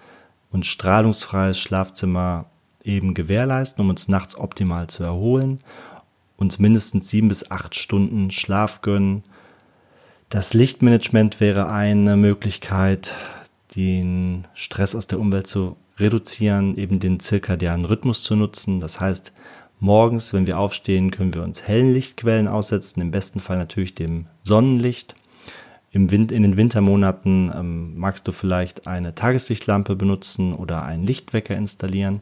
und 0.49 0.65
strahlungsfreies 0.65 1.60
Schlafzimmer 1.60 2.45
eben 2.88 3.13
gewährleisten, 3.13 3.84
um 3.84 3.89
uns 3.89 4.08
nachts 4.08 4.38
optimal 4.38 4.88
zu 4.88 5.04
erholen, 5.04 5.60
uns 6.38 6.60
mindestens 6.60 7.10
sieben 7.10 7.28
bis 7.28 7.52
acht 7.52 7.76
Stunden 7.76 8.32
Schlaf 8.32 8.82
gönnen. 8.82 9.23
Das 10.30 10.54
Lichtmanagement 10.54 11.39
wäre 11.39 11.71
eine 11.71 12.15
Möglichkeit, 12.17 13.13
den 13.76 14.47
Stress 14.54 14.95
aus 14.95 15.08
der 15.08 15.19
Umwelt 15.19 15.47
zu 15.47 15.78
reduzieren, 16.00 16.78
eben 16.78 17.00
den 17.00 17.19
zirkadianen 17.19 17.86
Rhythmus 17.86 18.23
zu 18.23 18.36
nutzen. 18.36 18.80
Das 18.80 19.00
heißt, 19.00 19.34
morgens, 19.80 20.34
wenn 20.34 20.47
wir 20.47 20.60
aufstehen, 20.60 21.12
können 21.12 21.34
wir 21.34 21.43
uns 21.43 21.67
hellen 21.67 21.93
Lichtquellen 21.93 22.47
aussetzen, 22.47 23.02
im 23.02 23.12
besten 23.12 23.39
Fall 23.39 23.58
natürlich 23.58 23.95
dem 23.95 24.28
Sonnenlicht. 24.43 25.15
Im 25.91 26.12
Wind, 26.12 26.32
in 26.32 26.43
den 26.43 26.58
Wintermonaten 26.58 27.52
ähm, 27.56 27.97
magst 27.97 28.28
du 28.28 28.32
vielleicht 28.32 28.88
eine 28.88 29.15
Tageslichtlampe 29.15 29.95
benutzen 29.95 30.54
oder 30.54 30.84
einen 30.84 31.06
Lichtwecker 31.06 31.56
installieren. 31.56 32.21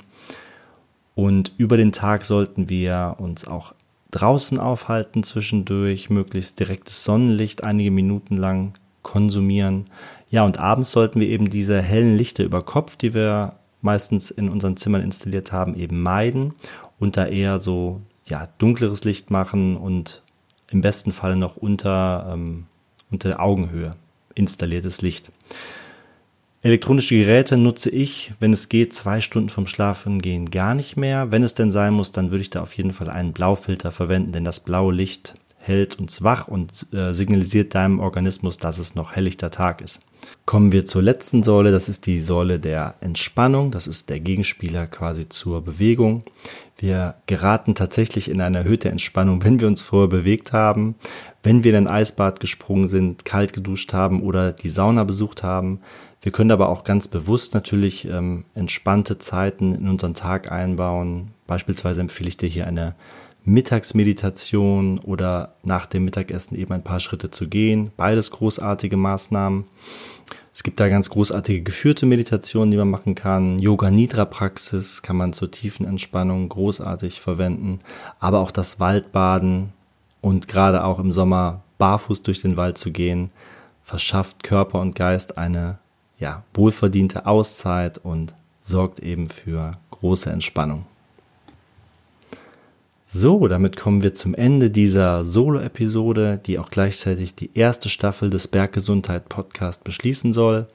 Und 1.16 1.54
über 1.58 1.78
den 1.78 1.92
Tag 1.92 2.26
sollten 2.26 2.70
wir 2.70 3.16
uns 3.20 3.48
auch 3.48 3.74
draußen 4.12 4.60
aufhalten 4.60 5.24
zwischendurch, 5.24 6.10
möglichst 6.10 6.60
direktes 6.60 7.04
Sonnenlicht 7.04 7.64
einige 7.64 7.92
Minuten 7.92 8.38
lang 8.38 8.74
konsumieren. 9.02 9.86
Ja, 10.30 10.46
und 10.46 10.60
abends 10.60 10.92
sollten 10.92 11.20
wir 11.20 11.28
eben 11.28 11.50
diese 11.50 11.82
hellen 11.82 12.18
Lichter 12.18 12.44
über 12.44 12.62
Kopf, 12.62 12.96
die 12.98 13.14
wir 13.14 13.54
meistens 13.82 14.32
in 14.32 14.50
unseren 14.50 14.78
Zimmern 14.78 15.02
installiert 15.02 15.52
haben, 15.52 15.76
eben 15.76 16.02
meiden 16.02 16.54
und 17.00 17.18
da 17.18 17.28
eher 17.28 17.60
so 17.60 18.02
ja, 18.26 18.50
dunkleres 18.58 19.04
Licht 19.04 19.32
machen 19.32 19.78
und 19.78 20.24
im 20.72 20.82
besten 20.82 21.12
Fall 21.12 21.36
noch 21.36 21.56
unter, 21.56 22.32
ähm, 22.34 22.66
unter 23.12 23.40
Augenhöhe 23.40 23.92
installiertes 24.34 25.02
Licht. 25.02 25.32
Elektronische 26.66 27.16
Geräte 27.16 27.58
nutze 27.58 27.92
ich, 27.92 28.34
wenn 28.40 28.52
es 28.52 28.70
geht, 28.70 28.92
zwei 28.96 29.22
Stunden 29.22 29.50
vom 29.50 29.68
Schlafengehen 29.68 30.50
gar 30.50 30.74
nicht 30.74 30.98
mehr. 30.98 31.32
Wenn 31.32 31.44
es 31.44 31.54
denn 31.54 31.70
sein 31.70 31.94
muss, 31.94 32.12
dann 32.12 32.32
würde 32.32 32.42
ich 32.42 32.50
da 32.50 32.64
auf 32.64 32.74
jeden 32.74 32.92
Fall 32.92 33.08
einen 33.08 33.34
Blaufilter 33.34 33.92
verwenden, 33.92 34.32
denn 34.32 34.46
das 34.46 34.62
blaue 34.62 34.92
Licht 34.92 35.36
hält 35.60 36.00
uns 36.00 36.24
wach 36.24 36.48
und 36.48 36.92
äh, 36.92 37.14
signalisiert 37.14 37.76
deinem 37.76 38.00
Organismus, 38.00 38.58
dass 38.58 38.80
es 38.80 38.96
noch 38.96 39.16
helllichter 39.16 39.52
Tag 39.52 39.80
ist. 39.80 40.00
Kommen 40.48 40.72
wir 40.72 40.86
zur 40.86 41.04
letzten 41.04 41.44
Säule, 41.44 41.72
das 41.72 41.88
ist 41.88 42.08
die 42.08 42.20
Säule 42.20 42.60
der 42.60 42.96
Entspannung, 43.00 43.70
das 43.70 43.86
ist 43.86 44.10
der 44.10 44.20
Gegenspieler 44.20 44.88
quasi 44.88 45.30
zur 45.30 45.62
Bewegung. 45.62 46.24
Wir 46.80 47.14
geraten 47.28 47.76
tatsächlich 47.76 48.28
in 48.28 48.42
eine 48.42 48.58
erhöhte 48.58 48.90
Entspannung, 48.90 49.44
wenn 49.44 49.60
wir 49.60 49.68
uns 49.68 49.84
vorher 49.84 50.10
bewegt 50.10 50.52
haben, 50.52 50.96
wenn 51.44 51.64
wir 51.64 51.72
in 51.78 51.86
ein 51.86 51.94
Eisbad 51.94 52.40
gesprungen 52.40 52.88
sind, 52.88 53.24
kalt 53.24 53.54
geduscht 53.54 53.94
haben 53.94 54.24
oder 54.24 54.52
die 54.52 54.70
Sauna 54.70 55.04
besucht 55.04 55.44
haben. 55.44 55.80
Wir 56.26 56.32
können 56.32 56.50
aber 56.50 56.70
auch 56.70 56.84
ganz 56.84 57.08
bewusst 57.08 57.54
natürlich 57.54 58.06
ähm, 58.06 58.46
entspannte 58.56 59.20
Zeiten 59.20 59.76
in 59.76 59.88
unseren 59.88 60.16
Tag 60.16 60.52
einbauen. 60.52 61.36
Beispielsweise 61.46 62.02
empfehle 62.02 62.30
ich 62.30 62.36
dir 62.36 62.50
hier 62.50 62.66
eine 62.66 62.96
Mittagsmeditation 63.44 64.98
oder 64.98 65.54
nach 65.62 65.86
dem 65.86 66.04
Mittagessen 66.04 66.56
eben 66.56 66.74
ein 66.74 66.84
paar 66.84 67.00
Schritte 67.00 67.30
zu 67.30 67.48
gehen. 67.48 67.92
Beides 67.96 68.32
großartige 68.32 68.98
Maßnahmen. 68.98 69.66
Es 70.52 70.64
gibt 70.64 70.80
da 70.80 70.90
ganz 70.90 71.12
großartige 71.12 71.62
geführte 71.62 72.08
Meditationen, 72.08 72.72
die 72.72 72.78
man 72.78 72.90
machen 72.90 73.14
kann. 73.14 73.60
Yoga 73.60 73.92
Nidra 73.92 74.26
Praxis 74.26 75.04
kann 75.04 75.18
man 75.18 75.32
zur 75.32 75.52
tiefen 75.52 75.86
Entspannung 75.86 76.50
großartig 76.50 77.22
verwenden. 77.22 77.78
Aber 78.20 78.40
auch 78.40 78.50
das 78.50 78.80
Waldbaden 78.80 79.74
und 80.22 80.48
gerade 80.48 80.86
auch 80.86 80.98
im 80.98 81.12
Sommer 81.12 81.62
barfuß 81.78 82.24
durch 82.24 82.42
den 82.42 82.58
Wald 82.58 82.80
zu 82.80 82.92
gehen, 82.92 83.32
verschafft 83.84 84.42
Körper 84.42 84.80
und 84.80 84.96
Geist 84.96 85.38
eine 85.38 85.78
ja, 86.20 86.44
wohlverdiente 86.54 87.26
Auszeit 87.26 87.98
und 87.98 88.36
sorgt 88.62 89.00
eben 89.00 89.30
für 89.30 89.78
große 89.92 90.30
Entspannung. 90.30 90.86
So, 93.08 93.48
damit 93.48 93.78
kommen 93.78 94.04
wir 94.04 94.14
zum 94.14 94.34
Ende 94.34 94.70
dieser 94.70 95.24
Solo-Episode, 95.24 96.40
die 96.46 96.60
auch 96.60 96.70
gleichzeitig 96.70 97.36
die 97.36 97.52
erste 97.54 97.88
Staffel 97.88 98.30
des 98.30 98.48
Berggesundheit 98.48 99.30
Podcast 99.30 99.84
beschließen 99.84 100.34
soll. 100.34 100.68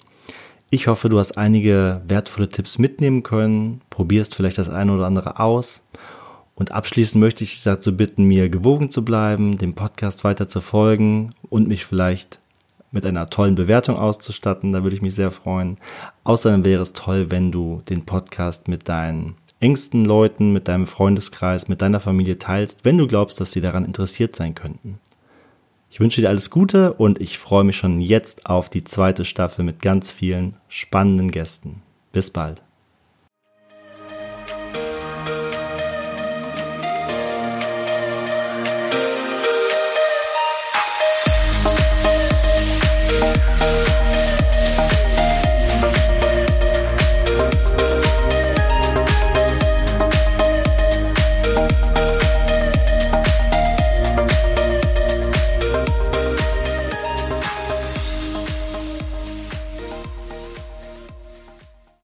Ich 0.70 0.86
hoffe, 0.86 1.08
du 1.08 1.18
hast 1.18 1.36
einige 1.36 2.00
wertvolle 2.06 2.48
Tipps 2.48 2.78
mitnehmen 2.78 3.24
können, 3.24 3.82
probierst 3.90 4.34
vielleicht 4.34 4.58
das 4.58 4.70
eine 4.70 4.92
oder 4.92 5.06
andere 5.06 5.40
aus. 5.40 5.82
Und 6.54 6.72
abschließend 6.72 7.20
möchte 7.20 7.44
ich 7.44 7.54
dich 7.54 7.62
dazu 7.62 7.96
bitten, 7.96 8.24
mir 8.24 8.48
gewogen 8.48 8.90
zu 8.90 9.04
bleiben, 9.04 9.58
dem 9.58 9.74
Podcast 9.74 10.24
weiter 10.24 10.46
zu 10.46 10.60
folgen 10.60 11.34
und 11.48 11.68
mich 11.68 11.84
vielleicht 11.84 12.39
mit 12.90 13.06
einer 13.06 13.30
tollen 13.30 13.54
Bewertung 13.54 13.96
auszustatten. 13.96 14.72
Da 14.72 14.82
würde 14.82 14.96
ich 14.96 15.02
mich 15.02 15.14
sehr 15.14 15.32
freuen. 15.32 15.78
Außerdem 16.24 16.64
wäre 16.64 16.82
es 16.82 16.92
toll, 16.92 17.30
wenn 17.30 17.52
du 17.52 17.82
den 17.88 18.04
Podcast 18.04 18.68
mit 18.68 18.88
deinen 18.88 19.36
engsten 19.60 20.04
Leuten, 20.04 20.52
mit 20.52 20.68
deinem 20.68 20.86
Freundeskreis, 20.86 21.68
mit 21.68 21.82
deiner 21.82 22.00
Familie 22.00 22.38
teilst, 22.38 22.84
wenn 22.84 22.98
du 22.98 23.06
glaubst, 23.06 23.40
dass 23.40 23.52
sie 23.52 23.60
daran 23.60 23.84
interessiert 23.84 24.34
sein 24.34 24.54
könnten. 24.54 24.98
Ich 25.90 26.00
wünsche 26.00 26.20
dir 26.20 26.28
alles 26.28 26.50
Gute 26.50 26.94
und 26.94 27.20
ich 27.20 27.38
freue 27.38 27.64
mich 27.64 27.76
schon 27.76 28.00
jetzt 28.00 28.46
auf 28.46 28.70
die 28.70 28.84
zweite 28.84 29.24
Staffel 29.24 29.64
mit 29.64 29.82
ganz 29.82 30.10
vielen 30.10 30.56
spannenden 30.68 31.30
Gästen. 31.30 31.82
Bis 32.12 32.30
bald. 32.30 32.62